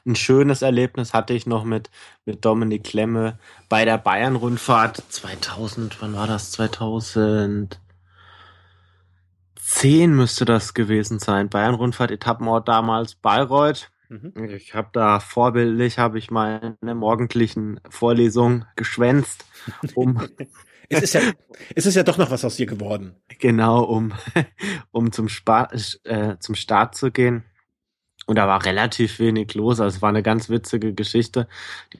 [0.06, 1.90] ein schönes Erlebnis hatte ich noch mit,
[2.24, 3.38] mit Dominik Klemme
[3.68, 6.52] bei der Bayern-Rundfahrt 2000, wann war das?
[6.52, 7.78] 2010
[10.14, 11.48] müsste das gewesen sein.
[11.48, 13.90] Bayern-Rundfahrt, Etappenort damals Bayreuth.
[14.08, 14.32] Mhm.
[14.56, 19.44] Ich habe da vorbildlich, habe ich meine morgendlichen Vorlesungen geschwänzt,
[19.94, 20.20] um
[20.88, 21.20] es ist ja,
[21.74, 23.14] es ist ja doch noch was aus dir geworden.
[23.38, 24.14] Genau, um,
[24.90, 25.68] um zum, Spa
[26.04, 27.44] äh, zum Start zu gehen.
[28.26, 29.80] Und da war relativ wenig los.
[29.80, 31.48] Also es war eine ganz witzige Geschichte.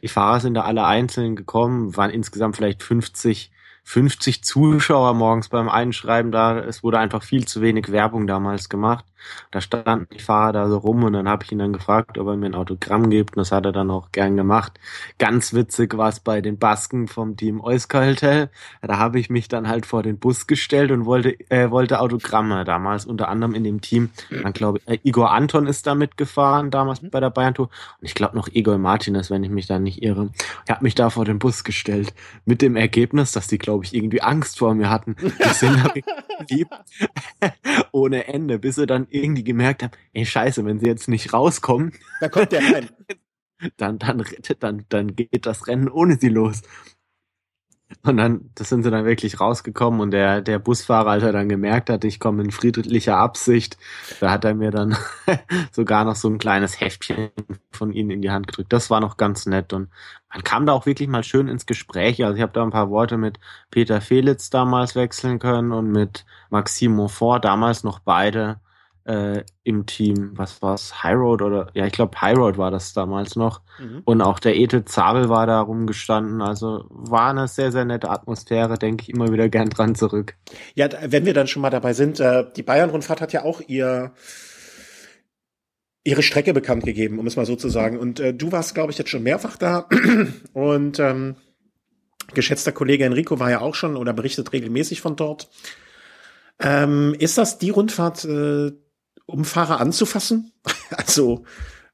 [0.03, 3.51] Die Fahrer sind da alle einzeln gekommen, waren insgesamt vielleicht 50
[3.89, 6.59] 50 Zuschauer morgens beim Einschreiben da.
[6.59, 9.07] Es wurde einfach viel zu wenig Werbung damals gemacht.
[9.51, 12.27] Da standen die Fahrer da so rum und dann habe ich ihn dann gefragt, ob
[12.29, 14.79] er mir ein Autogramm gibt und das hat er dann auch gern gemacht.
[15.19, 18.51] Ganz witzig war es bei den Basken vom Team Euskaltel.
[18.83, 22.65] Da habe ich mich dann halt vor den Bus gestellt und wollte äh, wollte Autogramme
[22.65, 24.11] damals unter anderem in dem Team.
[24.31, 27.67] Dann glaube ich, äh, Igor Anton ist da mitgefahren damals bei der Bayern Tour
[28.01, 30.31] und ich glaube noch Igor Martinez, wenn ich mich da nicht irre.
[30.65, 32.15] Ich habe mich da vor den Bus gestellt
[32.45, 35.17] mit dem Ergebnis, dass die glaube ich irgendwie Angst vor mir hatten.
[35.21, 35.79] Die sind
[36.49, 36.69] lieb
[37.93, 41.93] ohne Ende, bis sie dann irgendwie gemerkt haben, ey Scheiße, wenn sie jetzt nicht rauskommen,
[42.21, 42.89] da kommt der rein.
[43.77, 44.25] dann, dann,
[44.61, 46.63] dann, dann geht das Rennen ohne sie los.
[48.03, 51.49] Und dann, das sind sie dann wirklich rausgekommen und der, der Busfahrer, als er dann
[51.49, 53.79] gemerkt hat, ich komme in friedlicher Absicht,
[54.21, 54.95] da hat er mir dann
[55.73, 57.31] sogar noch so ein kleines Heftchen
[57.73, 58.75] von ihnen in die Hand gedrückt.
[58.75, 59.89] Das war noch ganz nett und
[60.33, 62.23] man kam da auch wirklich mal schön ins Gespräch.
[62.23, 63.41] Also ich habe da ein paar Worte mit
[63.71, 68.61] Peter Felitz damals wechseln können und mit Maxime Monfort, damals noch beide
[69.09, 73.63] äh, im Team, was war's, Highroad oder ja, ich glaube Highroad war das damals noch.
[73.79, 74.03] Mhm.
[74.05, 76.43] Und auch der Ete Zabel war da rumgestanden.
[76.43, 80.35] Also war eine sehr, sehr nette Atmosphäre, denke ich immer wieder gern dran zurück.
[80.75, 84.13] Ja, wenn wir dann schon mal dabei sind, äh, die Bayern-Rundfahrt hat ja auch ihr
[86.05, 87.99] ihre Strecke bekannt gegeben, um es mal so zu sagen.
[87.99, 89.89] Und äh, du warst, glaube ich, jetzt schon mehrfach da.
[90.53, 91.37] Und ähm,
[92.35, 95.49] geschätzter Kollege Enrico war ja auch schon oder berichtet regelmäßig von dort.
[96.61, 98.73] Ähm, ist das die Rundfahrt, äh,
[99.29, 100.53] um Fahrer anzufassen?
[100.91, 101.45] also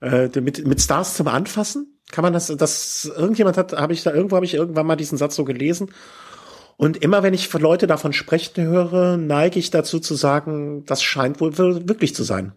[0.00, 2.00] äh, mit, mit Stars zum Anfassen?
[2.10, 5.18] Kann man das, das irgendjemand hat, habe ich da irgendwo habe ich irgendwann mal diesen
[5.18, 5.90] Satz so gelesen.
[6.76, 11.40] Und immer wenn ich Leute davon sprechen höre, neige ich dazu zu sagen, das scheint
[11.40, 12.52] wohl wirklich zu sein.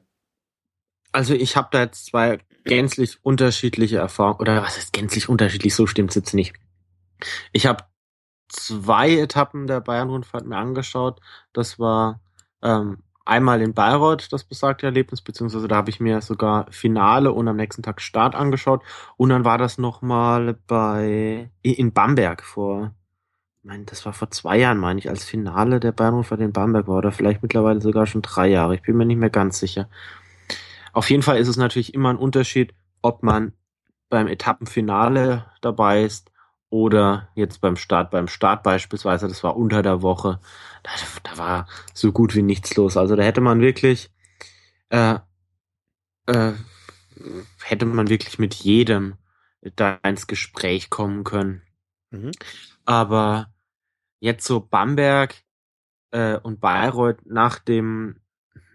[1.12, 5.88] Also ich habe da jetzt zwei gänzlich unterschiedliche Erfahrungen, oder was ist gänzlich unterschiedlich, so
[5.88, 6.54] stimmt's jetzt nicht.
[7.52, 7.86] Ich habe
[8.50, 11.20] zwei Etappen der Bayern-Rundfahrt mir angeschaut.
[11.54, 12.22] Das war
[12.62, 17.48] ähm, einmal in Bayreuth das besagte Erlebnis, beziehungsweise da habe ich mir sogar Finale und
[17.48, 18.84] am nächsten Tag Start angeschaut.
[19.18, 22.94] Und dann war das nochmal bei in Bamberg vor,
[23.60, 26.88] ich meine, das war vor zwei Jahren, meine ich, als Finale der Bayern-Rundfahrt in Bamberg
[26.88, 28.76] war, oder vielleicht mittlerweile sogar schon drei Jahre.
[28.76, 29.90] Ich bin mir nicht mehr ganz sicher.
[30.94, 33.54] Auf jeden Fall ist es natürlich immer ein Unterschied, ob man
[34.10, 36.32] beim Etappenfinale dabei ist
[36.70, 40.40] oder jetzt beim Start, beim Start beispielsweise, das war unter der Woche,
[40.84, 40.92] da,
[41.24, 42.98] da war so gut wie nichts los.
[42.98, 44.12] Also da hätte man wirklich,
[44.90, 45.16] äh,
[46.28, 46.54] äh,
[47.64, 49.16] hätte man wirklich mit jedem
[49.76, 51.62] da ins Gespräch kommen können.
[52.12, 52.32] Mhm.
[52.86, 53.54] Aber
[54.20, 55.36] jetzt so Bamberg
[56.12, 58.22] äh, und Bayreuth nach dem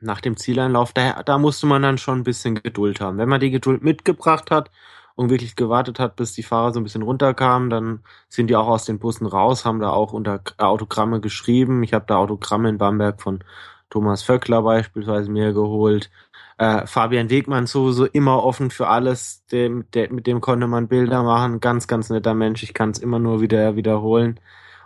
[0.05, 3.19] nach dem Zieleinlauf, da, da musste man dann schon ein bisschen Geduld haben.
[3.19, 4.69] Wenn man die Geduld mitgebracht hat
[5.15, 7.71] und wirklich gewartet hat, bis die Fahrer so ein bisschen runterkamen.
[7.71, 11.83] Dann sind die auch aus den Bussen raus, haben da auch unter äh, Autogramme geschrieben.
[11.83, 13.45] Ich habe da Autogramme in Bamberg von
[13.91, 16.11] Thomas Vöckler beispielsweise mir geholt.
[16.59, 19.45] Äh, Fabian Wegmann sowieso immer offen für alles.
[19.47, 21.61] Dem, der, mit dem konnte man Bilder machen.
[21.61, 22.63] Ganz, ganz netter Mensch.
[22.63, 24.41] Ich kann es immer nur wieder wiederholen.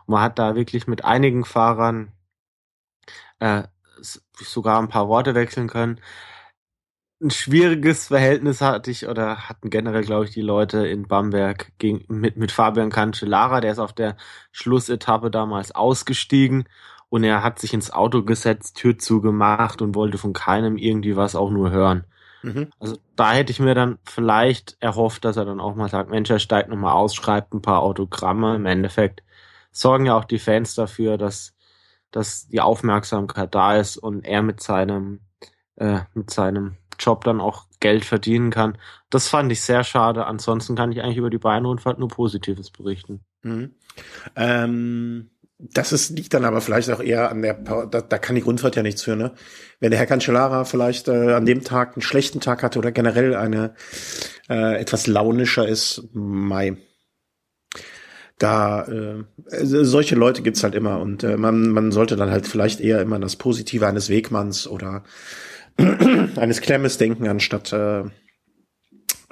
[0.07, 2.13] Und man hat da wirklich mit einigen Fahrern
[3.41, 3.65] äh,
[4.35, 6.01] sogar ein paar Worte wechseln können
[7.23, 12.05] ein schwieriges Verhältnis hatte ich oder hatten generell, glaube ich, die Leute in Bamberg gegen,
[12.09, 13.61] mit, mit Fabian Cancellara.
[13.61, 14.17] Der ist auf der
[14.53, 16.69] Schlussetappe damals ausgestiegen
[17.09, 21.35] und er hat sich ins Auto gesetzt, Tür zugemacht und wollte von keinem irgendwie was
[21.35, 22.05] auch nur hören.
[22.43, 22.69] Mhm.
[22.79, 26.29] Also da hätte ich mir dann vielleicht erhofft, dass er dann auch mal sagt, Mensch,
[26.29, 28.57] er steigt nochmal aus, schreibt ein paar Autogramme.
[28.57, 29.23] Im Endeffekt
[29.73, 31.55] sorgen ja auch die Fans dafür, dass,
[32.11, 35.21] dass die Aufmerksamkeit da ist und er mit seinem,
[35.77, 38.79] äh, mit seinem Job dann auch Geld verdienen kann.
[39.11, 40.27] Das fand ich sehr schade.
[40.27, 43.21] Ansonsten kann ich eigentlich über die Bayern-Rundfahrt nur Positives berichten.
[43.43, 43.75] Mhm.
[44.35, 48.43] Ähm, das ist, liegt dann aber vielleicht auch eher an der, da, da kann die
[48.43, 49.33] Rundfahrt ja nichts für, ne?
[49.81, 53.35] Wenn der Herr Cancellara vielleicht äh, an dem Tag einen schlechten Tag hatte oder generell
[53.35, 53.75] eine
[54.51, 56.77] äh, etwas launischer ist, Mai.
[58.39, 59.25] Da äh,
[59.63, 63.19] solche Leute gibt's halt immer und äh, man, man sollte dann halt vielleicht eher immer
[63.19, 65.05] das Positive eines Wegmanns oder
[66.37, 68.05] eines Klemmes denken, anstatt äh,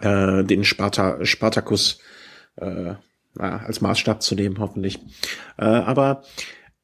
[0.01, 1.99] äh, den Sparta, Spartacus
[2.57, 2.95] äh,
[3.39, 5.01] als Maßstab zu nehmen, hoffentlich.
[5.57, 6.23] Äh, aber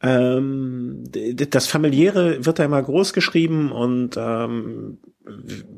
[0.02, 1.04] ähm,
[1.50, 4.98] das familiäre wird da immer groß geschrieben und ähm,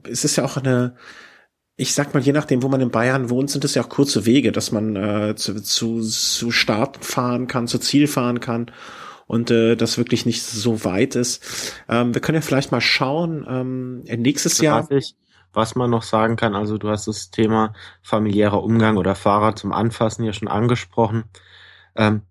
[0.08, 0.94] es ist ja auch eine,
[1.76, 4.24] ich sag mal, je nachdem, wo man in Bayern wohnt, sind es ja auch kurze
[4.24, 8.70] Wege, dass man äh, zu, zu, zu Start fahren kann, zu Ziel fahren kann
[9.32, 11.74] und äh, das wirklich nicht so weit ist.
[11.88, 14.90] Ähm, wir können ja vielleicht mal schauen, ähm, nächstes Jahr.
[14.90, 15.16] Ich,
[15.54, 17.72] was man noch sagen kann, also du hast das Thema
[18.02, 21.24] familiärer Umgang oder Fahrer zum Anfassen ja schon angesprochen.
[21.96, 22.22] Ähm,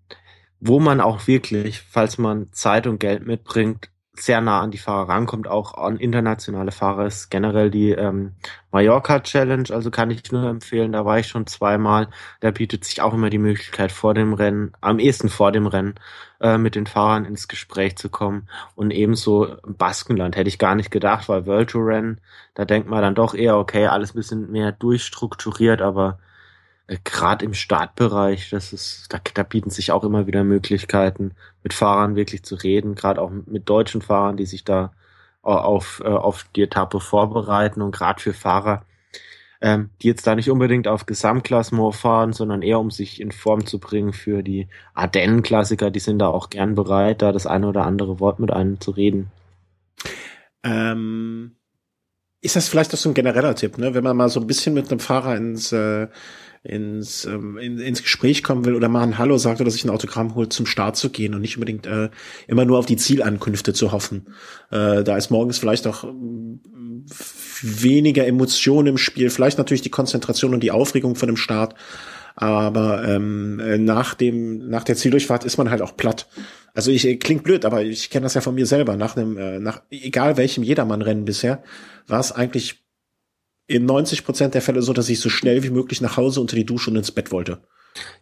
[0.60, 5.08] wo man auch wirklich, falls man Zeit und Geld mitbringt, sehr nah an die Fahrer
[5.08, 8.34] rankommt, auch an internationale Fahrer ist generell die ähm,
[8.70, 12.08] Mallorca Challenge, also kann ich nur empfehlen, da war ich schon zweimal,
[12.40, 15.94] da bietet sich auch immer die Möglichkeit vor dem Rennen, am ehesten vor dem Rennen,
[16.40, 18.48] äh, mit den Fahrern ins Gespräch zu kommen.
[18.74, 22.20] Und ebenso Baskenland hätte ich gar nicht gedacht, weil World Tour Rennen,
[22.54, 26.18] da denkt man dann doch eher, okay, alles ein bisschen mehr durchstrukturiert, aber
[27.04, 32.16] gerade im Startbereich, das ist, da, da bieten sich auch immer wieder Möglichkeiten, mit Fahrern
[32.16, 34.92] wirklich zu reden, gerade auch mit deutschen Fahrern, die sich da
[35.42, 38.84] auf, äh, auf die Etappe vorbereiten und gerade für Fahrer,
[39.60, 43.66] ähm, die jetzt da nicht unbedingt auf Gesamtklassement fahren, sondern eher um sich in Form
[43.66, 47.86] zu bringen für die Ardennen-Klassiker, die sind da auch gern bereit, da das eine oder
[47.86, 49.30] andere Wort mit einem zu reden.
[50.64, 51.56] Ähm,
[52.40, 53.94] ist das vielleicht auch so ein genereller Tipp, ne?
[53.94, 56.08] Wenn man mal so ein bisschen mit einem Fahrer ins äh,
[56.64, 59.90] ins, ähm, in, ins Gespräch kommen will oder mal ein Hallo sagt oder sich ein
[59.90, 62.10] Autogramm holt, zum Start zu gehen und nicht unbedingt äh,
[62.46, 64.26] immer nur auf die Zielankünfte zu hoffen.
[64.70, 66.08] Äh, da ist morgens vielleicht auch äh,
[67.62, 71.74] weniger Emotion im Spiel, vielleicht natürlich die Konzentration und die Aufregung von dem Start,
[72.36, 76.28] aber ähm, nach dem nach der Zieldurchfahrt ist man halt auch platt.
[76.74, 78.96] Also ich äh, klingt blöd, aber ich kenne das ja von mir selber.
[78.96, 81.62] Nach einem, äh, nach egal welchem Jedermann-Rennen bisher,
[82.06, 82.81] war es eigentlich
[83.66, 86.56] in 90 Prozent der Fälle so, dass ich so schnell wie möglich nach Hause unter
[86.56, 87.62] die Dusche und ins Bett wollte.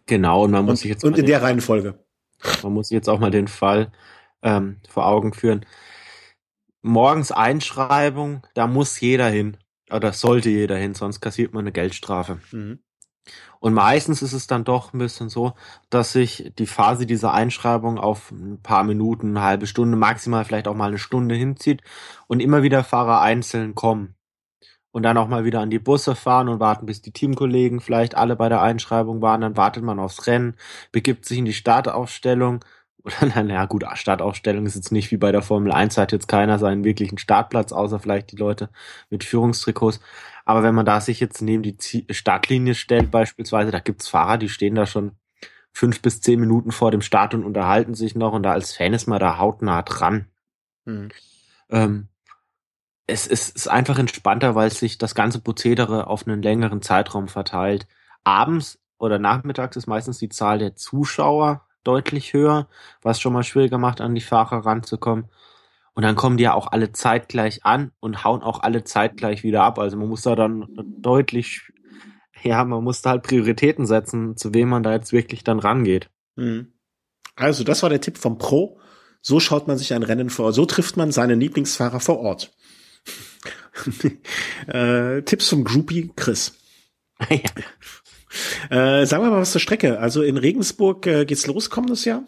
[0.05, 1.99] Genau, und man muss und, sich jetzt und in der Reihenfolge.
[2.63, 3.91] Man muss jetzt auch mal den Fall
[4.41, 5.65] ähm, vor Augen führen.
[6.81, 9.57] Morgens Einschreibung, da muss jeder hin
[9.91, 12.39] oder sollte jeder hin, sonst kassiert man eine Geldstrafe.
[12.51, 12.79] Mhm.
[13.59, 15.53] Und meistens ist es dann doch ein bisschen so,
[15.91, 20.67] dass sich die Phase dieser Einschreibung auf ein paar Minuten, eine halbe Stunde, maximal vielleicht
[20.67, 21.81] auch mal eine Stunde hinzieht
[22.25, 24.15] und immer wieder Fahrer einzeln kommen
[24.91, 28.15] und dann auch mal wieder an die Busse fahren und warten, bis die Teamkollegen vielleicht
[28.15, 29.41] alle bei der Einschreibung waren.
[29.41, 30.55] Dann wartet man aufs Rennen,
[30.91, 32.63] begibt sich in die Startaufstellung.
[33.03, 36.59] Oder, naja, gut, Startaufstellung ist jetzt nicht wie bei der Formel 1, hat jetzt keiner
[36.59, 38.69] seinen wirklichen Startplatz, außer vielleicht die Leute
[39.09, 39.99] mit Führungstrikots.
[40.45, 44.49] Aber wenn man da sich jetzt neben die Startlinie stellt, beispielsweise, da gibt's Fahrer, die
[44.49, 45.13] stehen da schon
[45.73, 48.93] fünf bis zehn Minuten vor dem Start und unterhalten sich noch und da als Fan
[48.93, 50.27] ist man da hautnah dran.
[50.85, 51.09] Mhm.
[51.69, 52.07] Ähm,
[53.07, 57.87] es, ist einfach entspannter, weil sich das ganze Prozedere auf einen längeren Zeitraum verteilt.
[58.23, 62.67] Abends oder nachmittags ist meistens die Zahl der Zuschauer deutlich höher,
[63.01, 65.25] was schon mal schwieriger macht, an die Fahrer ranzukommen.
[65.93, 69.63] Und dann kommen die ja auch alle zeitgleich an und hauen auch alle zeitgleich wieder
[69.63, 69.77] ab.
[69.77, 70.67] Also man muss da dann
[70.99, 71.71] deutlich,
[72.43, 76.09] ja, man muss da halt Prioritäten setzen, zu wem man da jetzt wirklich dann rangeht.
[76.35, 76.73] Mhm.
[77.35, 78.79] Also das war der Tipp vom Pro.
[79.21, 80.53] So schaut man sich ein Rennen vor.
[80.53, 82.51] So trifft man seinen Lieblingsfahrer vor Ort.
[84.67, 86.53] äh, Tipps vom Groupie Chris.
[88.69, 89.99] äh, sagen wir mal was zur Strecke.
[89.99, 92.23] Also in Regensburg äh, geht's los kommendes Jahr.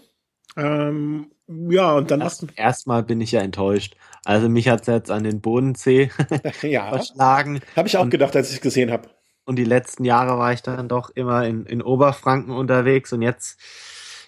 [0.56, 3.96] Ähm, ja, und dann Erst, erstmal bin ich ja enttäuscht.
[4.24, 6.10] Also mich hat's jetzt an den Bodensee
[6.62, 6.90] ja.
[6.90, 7.62] verschlagen.
[7.76, 9.10] Habe ich auch und, gedacht, als ich gesehen habe.
[9.46, 13.60] Und die letzten Jahre war ich dann doch immer in, in Oberfranken unterwegs und jetzt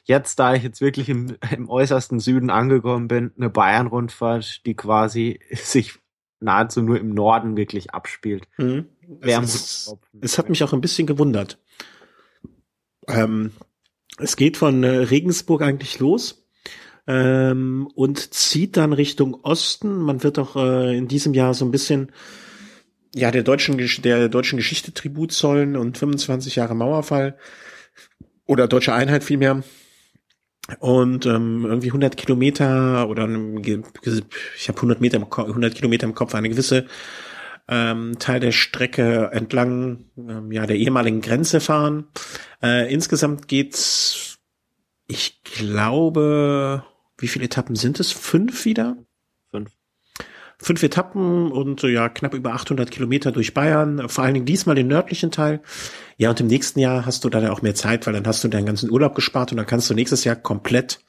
[0.06, 5.40] jetzt, da ich jetzt wirklich im, im äußersten Süden angekommen bin, eine Bayern-Rundfahrt, die quasi
[5.52, 5.96] sich
[6.40, 8.48] nahezu nur im Norden wirklich abspielt.
[8.58, 8.86] Mhm.
[9.22, 11.60] Es, es, hat mich auch ein bisschen gewundert.
[13.08, 13.52] Ähm,
[14.18, 16.48] es geht von äh, Regensburg eigentlich los
[17.08, 19.98] ähm, und zieht dann Richtung Osten.
[19.98, 22.12] Man wird auch äh, in diesem Jahr so ein bisschen
[23.14, 27.38] ja, der deutschen, der deutschen Geschichte Tribut zollen und 25 Jahre Mauerfall
[28.46, 29.64] oder deutsche Einheit vielmehr.
[30.80, 36.50] Und ähm, irgendwie 100 Kilometer oder ich habe 100 Meter, 100 Kilometer im Kopf, eine
[36.50, 36.88] gewisse
[37.68, 42.08] ähm, Teil der Strecke entlang ähm, ja der ehemaligen Grenze fahren.
[42.64, 44.40] Äh, insgesamt geht's,
[45.08, 46.84] ich glaube,
[47.18, 48.12] wie viele Etappen sind es?
[48.12, 48.98] Fünf wieder?
[50.60, 50.84] Fünf.
[50.84, 54.08] Etappen und ja knapp über 800 Kilometer durch Bayern.
[54.10, 55.62] Vor allen Dingen diesmal den nördlichen Teil.
[56.18, 58.48] Ja und im nächsten Jahr hast du dann auch mehr Zeit, weil dann hast du
[58.48, 61.00] deinen ganzen Urlaub gespart und dann kannst du nächstes Jahr komplett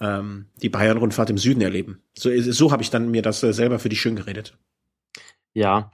[0.00, 2.02] ähm, die Bayern-Rundfahrt im Süden erleben.
[2.14, 4.56] So, so habe ich dann mir das äh, selber für dich schön geredet.
[5.52, 5.90] Ja.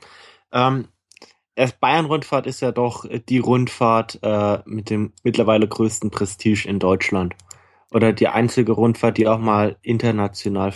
[0.52, 0.88] Ähm,
[1.80, 7.34] Bayern-Rundfahrt ist ja doch die Rundfahrt äh, mit dem mittlerweile größten Prestige in Deutschland.
[7.92, 10.72] Oder die einzige Rundfahrt, die auch mal international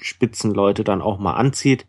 [0.00, 1.86] Spitzenleute dann auch mal anzieht.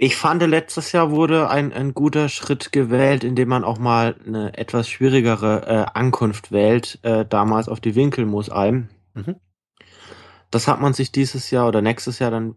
[0.00, 4.56] Ich fand, letztes Jahr wurde ein, ein guter Schritt gewählt, indem man auch mal eine
[4.56, 8.88] etwas schwierigere äh, Ankunft wählt, äh, damals auf die Winkelmoosalm.
[9.14, 9.36] Mhm.
[10.52, 12.56] Das hat man sich dieses Jahr oder nächstes Jahr dann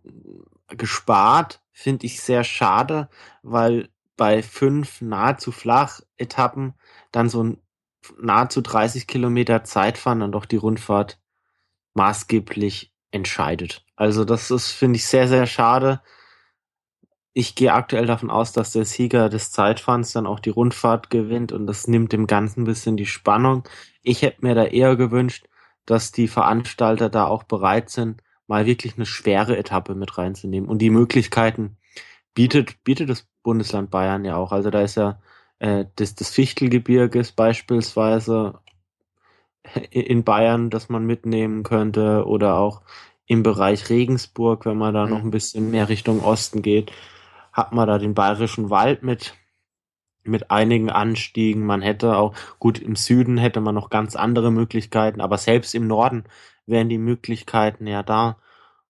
[0.67, 3.09] gespart, finde ich sehr schade,
[3.41, 6.75] weil bei fünf nahezu flach Etappen
[7.11, 7.57] dann so ein
[8.19, 11.19] nahezu 30 Kilometer Zeitfahren dann doch die Rundfahrt
[11.93, 13.85] maßgeblich entscheidet.
[14.01, 16.01] Also das ist, finde ich, sehr, sehr schade.
[17.33, 21.51] Ich gehe aktuell davon aus, dass der Sieger des Zeitfahrens dann auch die Rundfahrt gewinnt
[21.51, 23.63] und das nimmt dem Ganzen ein bisschen die Spannung.
[24.01, 25.45] Ich hätte mir da eher gewünscht,
[25.85, 30.67] dass die Veranstalter da auch bereit sind, mal wirklich eine schwere Etappe mit reinzunehmen.
[30.67, 31.77] Und die Möglichkeiten
[32.33, 34.51] bietet, bietet das Bundesland Bayern ja auch.
[34.51, 35.21] Also da ist ja
[35.59, 38.61] äh, das, das Fichtelgebirges beispielsweise
[39.91, 42.81] in Bayern, das man mitnehmen könnte oder auch
[43.31, 45.09] im Bereich Regensburg, wenn man da mhm.
[45.09, 46.91] noch ein bisschen mehr Richtung Osten geht,
[47.53, 49.35] hat man da den bayerischen Wald mit
[50.23, 51.65] mit einigen Anstiegen.
[51.65, 55.87] Man hätte auch, gut, im Süden hätte man noch ganz andere Möglichkeiten, aber selbst im
[55.87, 56.25] Norden
[56.65, 58.37] wären die Möglichkeiten ja da.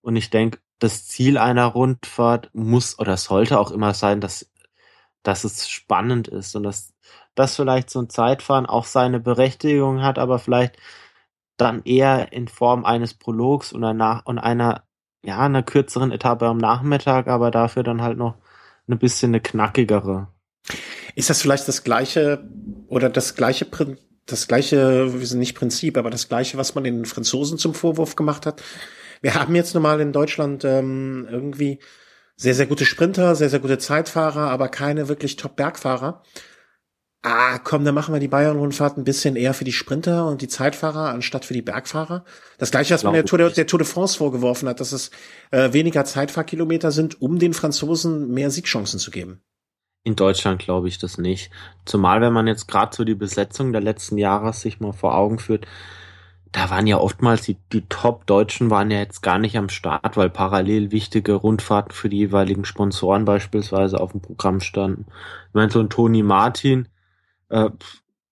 [0.01, 4.51] Und ich denke, das Ziel einer Rundfahrt muss oder sollte auch immer sein, dass,
[5.21, 6.95] dass es spannend ist und dass,
[7.35, 10.77] dass vielleicht so ein Zeitfahren auch seine Berechtigung hat, aber vielleicht
[11.63, 14.83] dann eher in Form eines Prologs und einer, und einer,
[15.23, 18.35] ja, einer kürzeren Etappe am Nachmittag, aber dafür dann halt noch
[18.87, 20.27] ein bisschen eine knackigere.
[21.15, 22.47] Ist das vielleicht das gleiche
[22.87, 23.65] oder das gleiche
[24.25, 28.15] das gleiche, wir sind nicht Prinzip, aber das gleiche, was man den Franzosen zum Vorwurf
[28.15, 28.61] gemacht hat?
[29.21, 31.79] Wir haben jetzt nun mal in Deutschland ähm, irgendwie
[32.35, 36.23] sehr, sehr gute Sprinter, sehr, sehr gute Zeitfahrer, aber keine wirklich Top-Bergfahrer.
[37.23, 40.47] Ah, komm, dann machen wir die Bayern-Rundfahrt ein bisschen eher für die Sprinter und die
[40.47, 42.25] Zeitfahrer anstatt für die Bergfahrer.
[42.57, 45.11] Das gleiche, was man der Tour, de, der Tour de France vorgeworfen hat, dass es
[45.51, 49.43] äh, weniger Zeitfahrkilometer sind, um den Franzosen mehr Siegchancen zu geben.
[50.03, 51.51] In Deutschland glaube ich das nicht.
[51.85, 55.37] Zumal wenn man jetzt gerade so die Besetzung der letzten Jahre sich mal vor Augen
[55.37, 55.67] führt,
[56.51, 60.31] da waren ja oftmals die, die Top-Deutschen waren ja jetzt gar nicht am Start, weil
[60.31, 65.05] parallel wichtige Rundfahrten für die jeweiligen Sponsoren beispielsweise auf dem Programm standen.
[65.49, 66.87] Ich meine, so ein Toni Martin,
[67.51, 67.69] äh,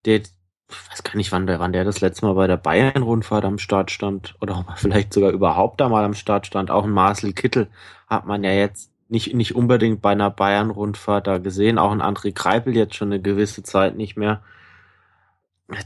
[0.05, 3.45] der, ich weiß gar nicht, wann der, wann der das letzte Mal bei der Bayern-Rundfahrt
[3.45, 6.71] am Start stand oder ob er vielleicht sogar überhaupt da mal am Start stand.
[6.71, 7.67] Auch ein Marcel Kittel
[8.07, 11.79] hat man ja jetzt nicht, nicht unbedingt bei einer Bayern-Rundfahrt da gesehen.
[11.79, 14.43] Auch ein André Kreipel jetzt schon eine gewisse Zeit nicht mehr.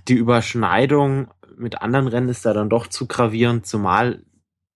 [0.08, 4.24] Die Überschneidung mit anderen Rennen ist da dann doch zu gravierend, zumal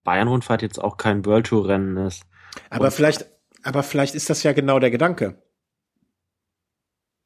[0.03, 2.23] Bayern-Rundfahrt jetzt auch kein World Tour-Rennen ist.
[2.69, 3.25] Aber Und vielleicht,
[3.63, 5.41] aber vielleicht ist das ja genau der Gedanke.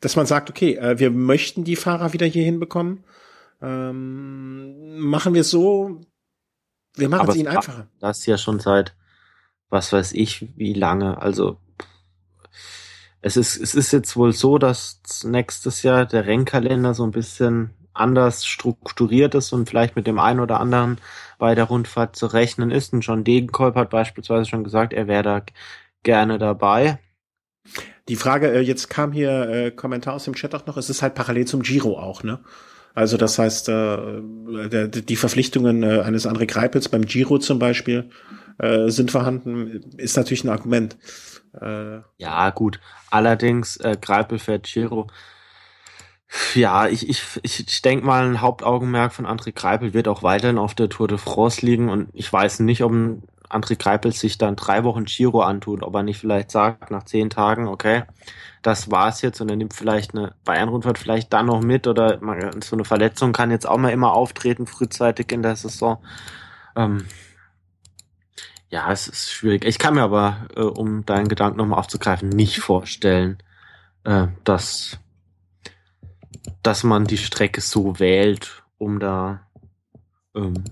[0.02, 3.04] Dass man sagt, okay, äh, wir möchten die Fahrer wieder hier hinbekommen.
[3.62, 6.02] Ähm, machen wir es so,
[6.95, 7.88] wir machen es ihnen einfacher.
[7.99, 8.95] Das ist ja schon seit
[9.72, 11.20] was weiß ich, wie lange.
[11.20, 11.58] Also
[13.22, 17.72] es ist, es ist jetzt wohl so, dass nächstes Jahr der Rennkalender so ein bisschen
[17.93, 20.99] anders strukturiert ist und vielleicht mit dem einen oder anderen
[21.38, 22.93] bei der Rundfahrt zu rechnen ist.
[22.93, 25.41] Und John Degenkolb hat beispielsweise schon gesagt, er wäre da
[26.04, 26.99] gerne dabei.
[28.08, 31.02] Die Frage, äh, jetzt kam hier äh, Kommentar aus dem Chat auch noch, es ist
[31.02, 32.39] halt parallel zum Giro auch, ne?
[32.93, 34.22] Also das heißt, äh,
[34.70, 38.10] der, die Verpflichtungen äh, eines André Greipels beim Giro zum Beispiel
[38.58, 40.97] äh, sind vorhanden, ist natürlich ein Argument.
[41.60, 42.80] Äh, ja, gut.
[43.10, 45.08] Allerdings, äh, Greipel fährt Giro.
[46.54, 50.74] Ja, ich, ich, ich, denke mal, ein Hauptaugenmerk von André Greipel wird auch weiterhin auf
[50.74, 52.93] der Tour de France liegen und ich weiß nicht, ob
[53.52, 57.30] André Greipel sich dann drei Wochen Giro antut, ob er nicht vielleicht sagt, nach zehn
[57.30, 58.04] Tagen, okay,
[58.62, 62.20] das war's jetzt und er nimmt vielleicht eine Bayern-Rundfahrt vielleicht dann noch mit oder
[62.64, 66.04] so eine Verletzung kann jetzt auch mal immer auftreten, frühzeitig in der Saison.
[66.76, 67.06] Ähm,
[68.70, 69.66] Ja, es ist schwierig.
[69.66, 73.43] Ich kann mir aber, äh, um deinen Gedanken nochmal aufzugreifen, nicht vorstellen,
[74.06, 74.97] äh, dass,
[76.64, 79.41] dass man die Strecke so wählt, um da
[80.36, 80.64] ähm,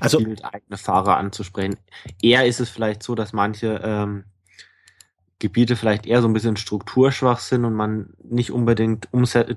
[0.00, 1.76] also eigene Fahrer anzusprechen.
[2.22, 4.24] Eher ist es vielleicht so, dass manche ähm,
[5.44, 9.08] Gebiete vielleicht eher so ein bisschen strukturschwach sind und man nicht unbedingt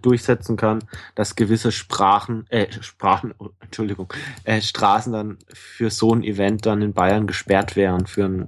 [0.01, 0.83] durchsetzen kann,
[1.15, 4.11] dass gewisse Sprachen, äh, Sprachen, oh, Entschuldigung,
[4.43, 8.47] äh, Straßen dann für so ein Event dann in Bayern gesperrt wären für ein,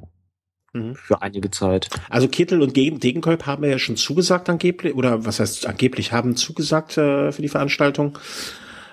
[0.74, 0.96] mhm.
[0.96, 1.90] für einige Zeit.
[2.10, 6.98] Also Kittel und Degenkolb haben ja schon zugesagt angeblich, oder was heißt angeblich haben zugesagt
[6.98, 8.18] äh, für die Veranstaltung.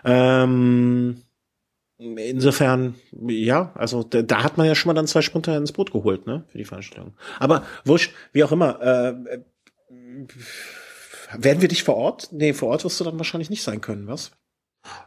[0.05, 1.23] Ähm,
[1.99, 2.95] Insofern,
[3.27, 6.27] ja, also da, da, hat man ja schon mal dann zwei Sprinter ins Boot geholt,
[6.27, 7.15] ne, für die Veranstaltung.
[7.39, 9.41] Aber wurscht, wie auch immer, äh, äh,
[11.33, 12.29] werden wir dich vor Ort?
[12.33, 14.33] Nee, vor Ort wirst du dann wahrscheinlich nicht sein können, was?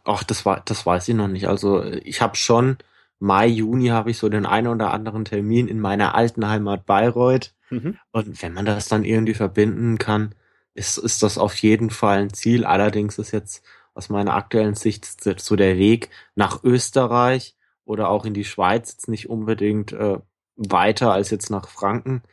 [0.04, 1.48] Ach, das war, das weiß ich noch nicht.
[1.48, 2.78] Also ich habe schon
[3.20, 7.54] Mai, Juni habe ich so den einen oder anderen Termin in meiner alten Heimat Bayreuth.
[7.70, 7.98] Mhm.
[8.12, 10.34] Und wenn man das dann irgendwie verbinden kann,
[10.74, 12.66] ist, ist das auf jeden Fall ein Ziel.
[12.66, 13.64] Allerdings ist jetzt
[14.00, 15.06] aus meiner aktuellen Sicht
[15.42, 20.20] so der Weg nach Österreich oder auch in die Schweiz jetzt nicht unbedingt äh,
[20.56, 22.24] weiter als jetzt nach Franken.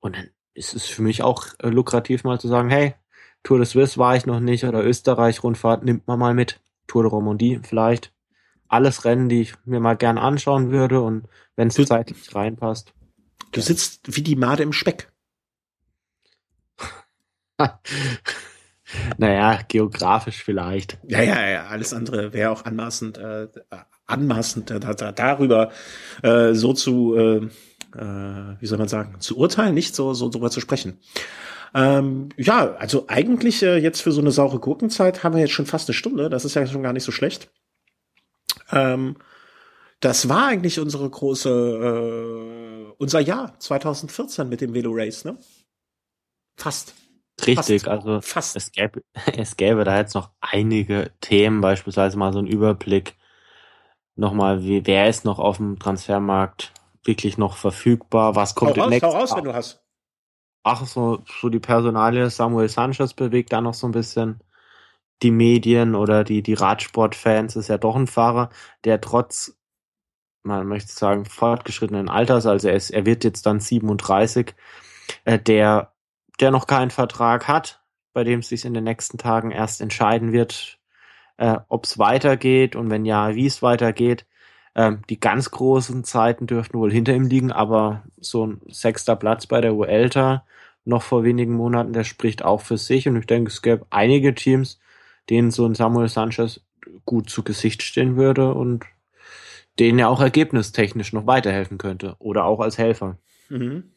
[0.00, 2.94] Und dann ist es für mich auch äh, lukrativ mal zu sagen, hey,
[3.44, 6.60] Tour de Suisse war ich noch nicht oder Österreich-Rundfahrt nimmt man mal mit.
[6.88, 8.12] Tour de Romandie vielleicht.
[8.66, 12.92] Alles Rennen, die ich mir mal gern anschauen würde und wenn es zeitlich reinpasst.
[13.52, 15.12] Du sitzt wie die Made im Speck.
[19.18, 20.98] Naja, geografisch vielleicht.
[21.08, 23.48] Ja, ja, ja, alles andere wäre auch anmaßend, äh,
[24.06, 25.70] anmaßend äh, da, da, darüber
[26.22, 27.36] äh, so zu, äh,
[27.96, 30.98] äh, wie soll man sagen, zu urteilen, nicht so, so drüber zu sprechen.
[31.74, 35.66] Ähm, ja, also eigentlich äh, jetzt für so eine saure Gurkenzeit haben wir jetzt schon
[35.66, 36.30] fast eine Stunde.
[36.30, 37.50] Das ist ja schon gar nicht so schlecht.
[38.70, 39.16] Ähm,
[40.00, 45.36] das war eigentlich unsere große, äh, unser Jahr 2014 mit dem Velo Race, ne?
[46.56, 46.94] Fast.
[47.40, 48.56] Richtig, fast, also fast.
[48.56, 49.02] Es, gäbe,
[49.36, 53.16] es gäbe da jetzt noch einige Themen, beispielsweise mal so ein Überblick,
[54.16, 56.72] nochmal, wie, wer ist noch auf dem Transfermarkt
[57.04, 59.82] wirklich noch verfügbar, was kommt hau raus, hau raus, wenn du hast.
[60.62, 64.40] Ach, so, so die Personalie Samuel Sanchez bewegt da noch so ein bisschen
[65.22, 68.50] die Medien oder die, die Radsportfans, ist ja doch ein Fahrer,
[68.84, 69.58] der trotz,
[70.42, 74.54] man möchte sagen, fortgeschrittenen Alters, also er ist, er wird jetzt dann 37,
[75.24, 75.93] äh, der
[76.40, 77.82] der noch keinen Vertrag hat,
[78.12, 80.78] bei dem es sich in den nächsten Tagen erst entscheiden wird,
[81.36, 84.26] äh, ob es weitergeht und wenn ja, wie es weitergeht.
[84.76, 89.46] Ähm, die ganz großen Zeiten dürften wohl hinter ihm liegen, aber so ein sechster Platz
[89.46, 90.44] bei der Uelta
[90.84, 94.34] noch vor wenigen Monaten, der spricht auch für sich und ich denke, es gäbe einige
[94.34, 94.80] Teams,
[95.30, 96.60] denen so ein Samuel Sanchez
[97.04, 98.84] gut zu Gesicht stehen würde und
[99.78, 103.18] denen er auch ergebnistechnisch noch weiterhelfen könnte oder auch als Helfer.
[103.48, 103.92] Mhm.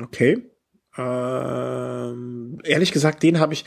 [0.00, 0.51] Okay.
[0.96, 3.64] Ähm, ehrlich gesagt, den habe ich,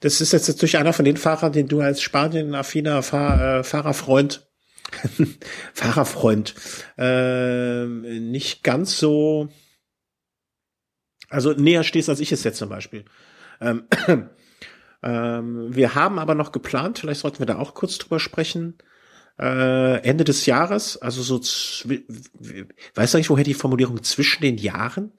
[0.00, 4.48] das ist jetzt natürlich einer von den Fahrern, den du als Spanien-affiner Fahr, äh, Fahrerfreund,
[5.74, 6.54] Fahrerfreund,
[6.96, 9.48] äh, nicht ganz so,
[11.28, 13.04] also näher stehst, als ich es jetzt zum Beispiel.
[13.60, 13.84] Ähm,
[15.02, 18.78] ähm, wir haben aber noch geplant, vielleicht sollten wir da auch kurz drüber sprechen,
[19.38, 25.12] äh, Ende des Jahres, also so, weißt du eigentlich, woher die Formulierung zwischen den Jahren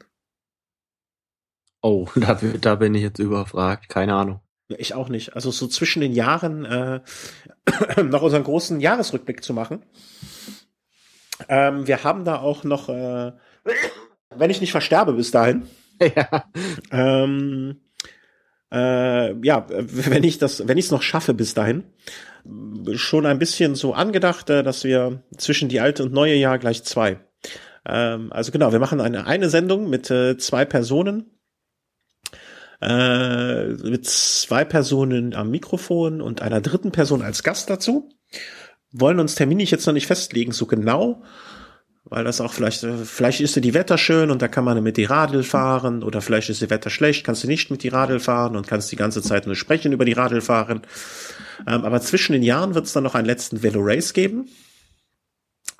[1.83, 3.89] Oh, da, da bin ich jetzt überfragt.
[3.89, 4.39] Keine Ahnung.
[4.69, 5.35] Ich auch nicht.
[5.35, 7.01] Also so zwischen den Jahren äh,
[8.03, 9.85] noch unseren großen Jahresrückblick zu machen.
[11.49, 13.33] Ähm, wir haben da auch noch, äh,
[14.35, 15.67] wenn ich nicht versterbe bis dahin.
[16.01, 16.49] Ja.
[16.91, 17.79] Ähm,
[18.73, 21.83] äh, ja, wenn ich das, wenn ich es noch schaffe bis dahin,
[22.95, 26.83] schon ein bisschen so angedacht, äh, dass wir zwischen die alte und neue Jahr gleich
[26.83, 27.19] zwei.
[27.85, 31.32] Ähm, also genau, wir machen eine eine Sendung mit äh, zwei Personen
[32.83, 38.09] äh, mit zwei Personen am Mikrofon und einer dritten Person als Gast dazu.
[38.91, 41.23] Wollen uns terminlich jetzt noch nicht festlegen, so genau,
[42.03, 44.97] weil das auch vielleicht, äh, vielleicht ist die Wetter schön und da kann man mit
[44.97, 48.19] die Radl fahren oder vielleicht ist die Wetter schlecht, kannst du nicht mit die Radl
[48.19, 50.81] fahren und kannst die ganze Zeit nur sprechen über die Radl fahren.
[51.65, 54.49] Ähm, aber zwischen den Jahren wird es dann noch einen letzten Velo Race geben,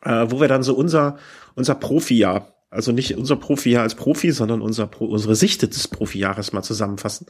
[0.04, 1.18] äh, wo wir dann so unser,
[1.56, 6.64] unser Profi-Jahr also nicht unser Profijahr als Profi, sondern unser, unsere Sicht des Profijahres mal
[6.64, 7.28] zusammenfassen.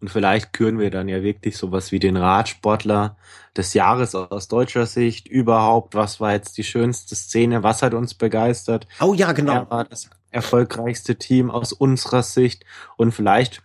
[0.00, 3.16] Und vielleicht küren wir dann ja wirklich sowas wie den Radsportler
[3.56, 5.94] des Jahres aus deutscher Sicht überhaupt.
[5.94, 7.62] Was war jetzt die schönste Szene?
[7.62, 8.86] Was hat uns begeistert?
[9.00, 9.54] Oh ja, genau.
[9.54, 12.66] Wer war das erfolgreichste Team aus unserer Sicht?
[12.98, 13.62] Und vielleicht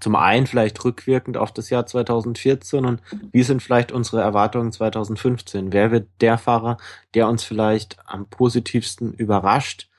[0.00, 3.00] zum einen vielleicht rückwirkend auf das Jahr 2014 und
[3.32, 5.72] wie sind vielleicht unsere Erwartungen 2015?
[5.72, 6.78] Wer wird der Fahrer,
[7.14, 9.90] der uns vielleicht am positivsten überrascht?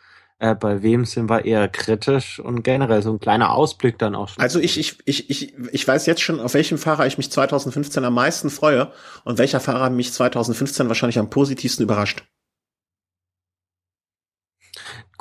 [0.41, 4.27] Äh, bei wem sind wir eher kritisch und generell so ein kleiner Ausblick dann auch
[4.27, 4.41] schon.
[4.41, 8.03] Also ich, ich, ich, ich, ich weiß jetzt schon, auf welchem Fahrer ich mich 2015
[8.03, 8.91] am meisten freue
[9.23, 12.23] und welcher Fahrer mich 2015 wahrscheinlich am positivsten überrascht.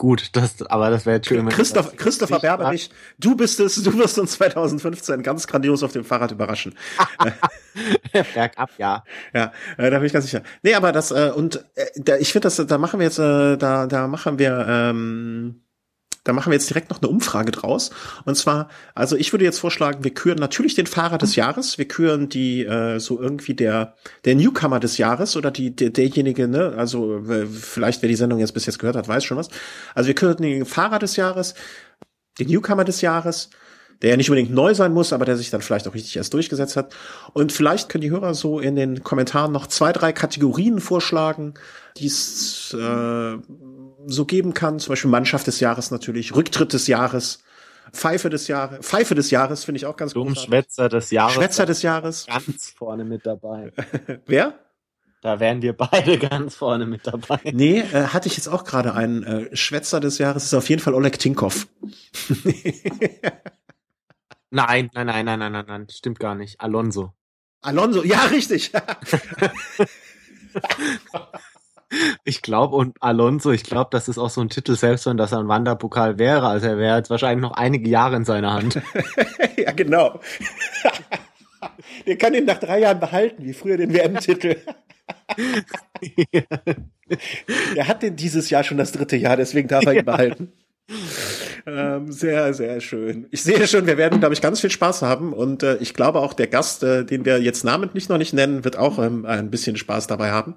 [0.01, 1.47] Gut, das, aber das wäre jetzt schön.
[1.51, 2.89] Christoph, Christopher Berberich,
[3.19, 6.75] du bist es, du wirst uns 2015 ganz grandios auf dem Fahrrad überraschen.
[8.35, 9.05] Bergab, ja.
[9.35, 10.43] Ja, äh, da bin ich ganz sicher.
[10.63, 13.59] Nee, aber das, äh, und äh, da, ich finde, das, da machen wir jetzt, äh,
[13.59, 15.61] da, da machen wir, ähm,
[16.25, 17.91] da machen wir jetzt direkt noch eine Umfrage draus.
[18.25, 21.89] Und zwar, also ich würde jetzt vorschlagen, wir küren natürlich den Fahrer des Jahres, wir
[21.89, 23.95] küren die äh, so irgendwie der
[24.25, 28.53] der Newcomer des Jahres oder die der, derjenige, ne, also vielleicht wer die Sendung jetzt
[28.53, 29.49] bis jetzt gehört hat, weiß schon was.
[29.95, 31.55] Also wir küren den Fahrer des Jahres,
[32.39, 33.51] den Newcomer des Jahres,
[34.03, 36.33] der ja nicht unbedingt neu sein muss, aber der sich dann vielleicht auch richtig erst
[36.33, 36.95] durchgesetzt hat.
[37.33, 41.55] Und vielleicht können die Hörer so in den Kommentaren noch zwei, drei Kategorien vorschlagen,
[41.99, 43.37] die es äh,
[44.11, 44.79] so geben kann.
[44.79, 47.43] Zum Beispiel Mannschaft des Jahres natürlich, Rücktritt des Jahres,
[47.93, 50.39] Pfeife des Jahres, Pfeife des Jahres finde ich auch ganz gut.
[50.39, 51.35] Schwätzer des Jahres.
[51.35, 52.27] Schwätzer des Jahres.
[52.27, 53.73] Ganz vorne mit dabei.
[54.27, 54.55] Wer?
[55.23, 57.41] Da wären wir beide ganz vorne mit dabei.
[57.53, 60.81] Nee, äh, hatte ich jetzt auch gerade einen äh, Schwätzer des Jahres, ist auf jeden
[60.81, 61.69] Fall Oleg Tinkoff.
[64.51, 66.61] nein, nein, nein, nein, nein, nein, nein, stimmt gar nicht.
[66.61, 67.13] Alonso.
[67.61, 68.73] Alonso, ja, richtig.
[72.25, 75.33] Ich glaube, und Alonso, ich glaube, das ist auch so ein Titel, selbst wenn das
[75.33, 76.47] ein Wanderpokal wäre.
[76.47, 78.81] Also er wäre jetzt wahrscheinlich noch einige Jahre in seiner Hand.
[79.57, 80.21] ja, genau.
[82.07, 84.57] Der kann ihn nach drei Jahren behalten, wie früher den WM-Titel.
[86.33, 86.43] ja.
[87.75, 90.53] Er hat den dieses Jahr schon das dritte Jahr, deswegen darf er ihn behalten.
[91.67, 93.27] Ähm, sehr, sehr schön.
[93.31, 96.21] Ich sehe schon, wir werden, glaube ich, ganz viel Spaß haben und äh, ich glaube
[96.21, 99.51] auch der Gast, äh, den wir jetzt namentlich noch nicht nennen, wird auch ähm, ein
[99.51, 100.57] bisschen Spaß dabei haben.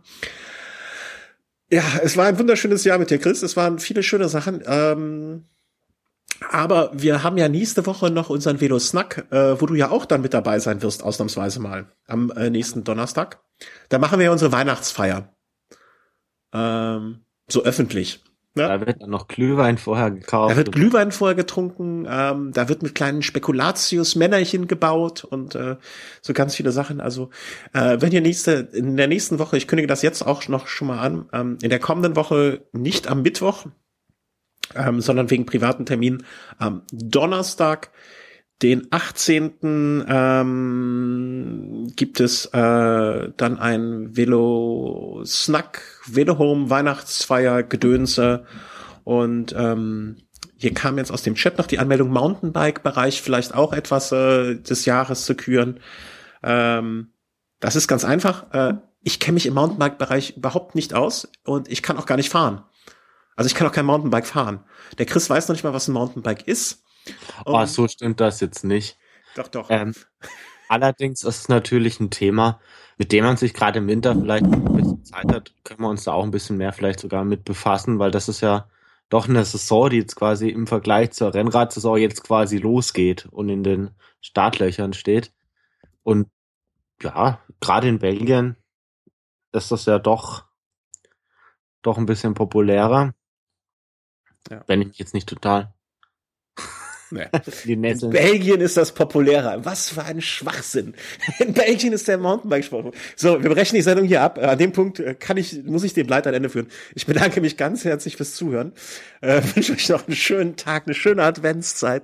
[1.73, 3.41] Ja, es war ein wunderschönes Jahr mit dir, Chris.
[3.41, 4.61] Es waren viele schöne Sachen.
[4.67, 5.45] Ähm,
[6.51, 10.05] aber wir haben ja nächste Woche noch unseren Velo Snack, äh, wo du ja auch
[10.05, 13.41] dann mit dabei sein wirst, ausnahmsweise mal, am äh, nächsten Donnerstag.
[13.89, 15.35] Da machen wir ja unsere Weihnachtsfeier.
[16.53, 18.23] Ähm, so öffentlich.
[18.55, 18.67] Ja.
[18.67, 20.51] Da wird dann noch Glühwein vorher gekauft.
[20.51, 25.77] Da wird Glühwein vorher getrunken, ähm, da wird mit kleinen Spekulatius-Männerchen gebaut und äh,
[26.21, 27.01] so ganz viele Sachen.
[27.01, 27.31] Also
[27.73, 30.87] äh, wenn ihr nächste, in der nächsten Woche, ich kündige das jetzt auch noch schon
[30.87, 33.65] mal an, ähm, in der kommenden Woche nicht am Mittwoch,
[34.75, 36.23] ähm, sondern wegen privaten Terminen
[36.59, 37.89] am Donnerstag,
[38.63, 40.05] den 18.
[40.07, 48.45] Ähm, gibt es äh, dann ein Velo-Snack, Velo-Home, Weihnachtsfeier, Gedönse
[49.03, 50.15] und ähm,
[50.57, 54.85] hier kam jetzt aus dem Chat noch die Anmeldung Mountainbike-Bereich vielleicht auch etwas äh, des
[54.85, 55.81] Jahres zu küren.
[56.41, 57.09] Ähm,
[57.59, 58.53] das ist ganz einfach.
[58.53, 62.29] Äh, ich kenne mich im Mountainbike-Bereich überhaupt nicht aus und ich kann auch gar nicht
[62.29, 62.63] fahren.
[63.35, 64.63] Also ich kann auch kein Mountainbike fahren.
[64.97, 66.82] Der Chris weiß noch nicht mal, was ein Mountainbike ist.
[67.45, 68.97] Oh, so stimmt das jetzt nicht.
[69.35, 69.69] Doch, doch.
[69.69, 69.93] Ähm,
[70.69, 72.59] allerdings ist es natürlich ein Thema,
[72.97, 76.03] mit dem man sich gerade im Winter vielleicht ein bisschen Zeit hat, können wir uns
[76.03, 78.69] da auch ein bisschen mehr vielleicht sogar mit befassen, weil das ist ja
[79.09, 83.63] doch eine Saison, die jetzt quasi im Vergleich zur Rennradsaison jetzt quasi losgeht und in
[83.63, 83.91] den
[84.21, 85.33] Startlöchern steht.
[86.03, 86.29] Und
[87.01, 88.55] ja, gerade in Belgien
[89.51, 90.45] ist das ja doch,
[91.81, 93.13] doch ein bisschen populärer.
[94.49, 94.63] Ja.
[94.67, 95.73] Wenn ich jetzt nicht total
[97.11, 97.27] Nee.
[97.65, 99.63] In Belgien ist das populärer.
[99.65, 100.95] Was für ein Schwachsinn.
[101.39, 102.95] In Belgien ist der Mountainbike-Sport.
[103.15, 104.39] So, wir brechen die Sendung hier ab.
[104.39, 106.67] An dem Punkt äh, kann ich, muss ich den Leiter Ende führen.
[106.95, 108.73] Ich bedanke mich ganz herzlich fürs Zuhören.
[109.21, 112.03] Äh, wünsche euch noch einen schönen Tag, eine schöne Adventszeit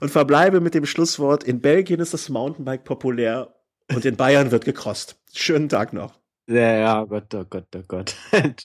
[0.00, 1.44] und verbleibe mit dem Schlusswort.
[1.44, 3.54] In Belgien ist das Mountainbike populär
[3.92, 5.16] und in Bayern wird gekrost.
[5.32, 6.20] Schönen Tag noch.
[6.46, 8.16] Ja, ja, Gott, oh Gott, oh Gott.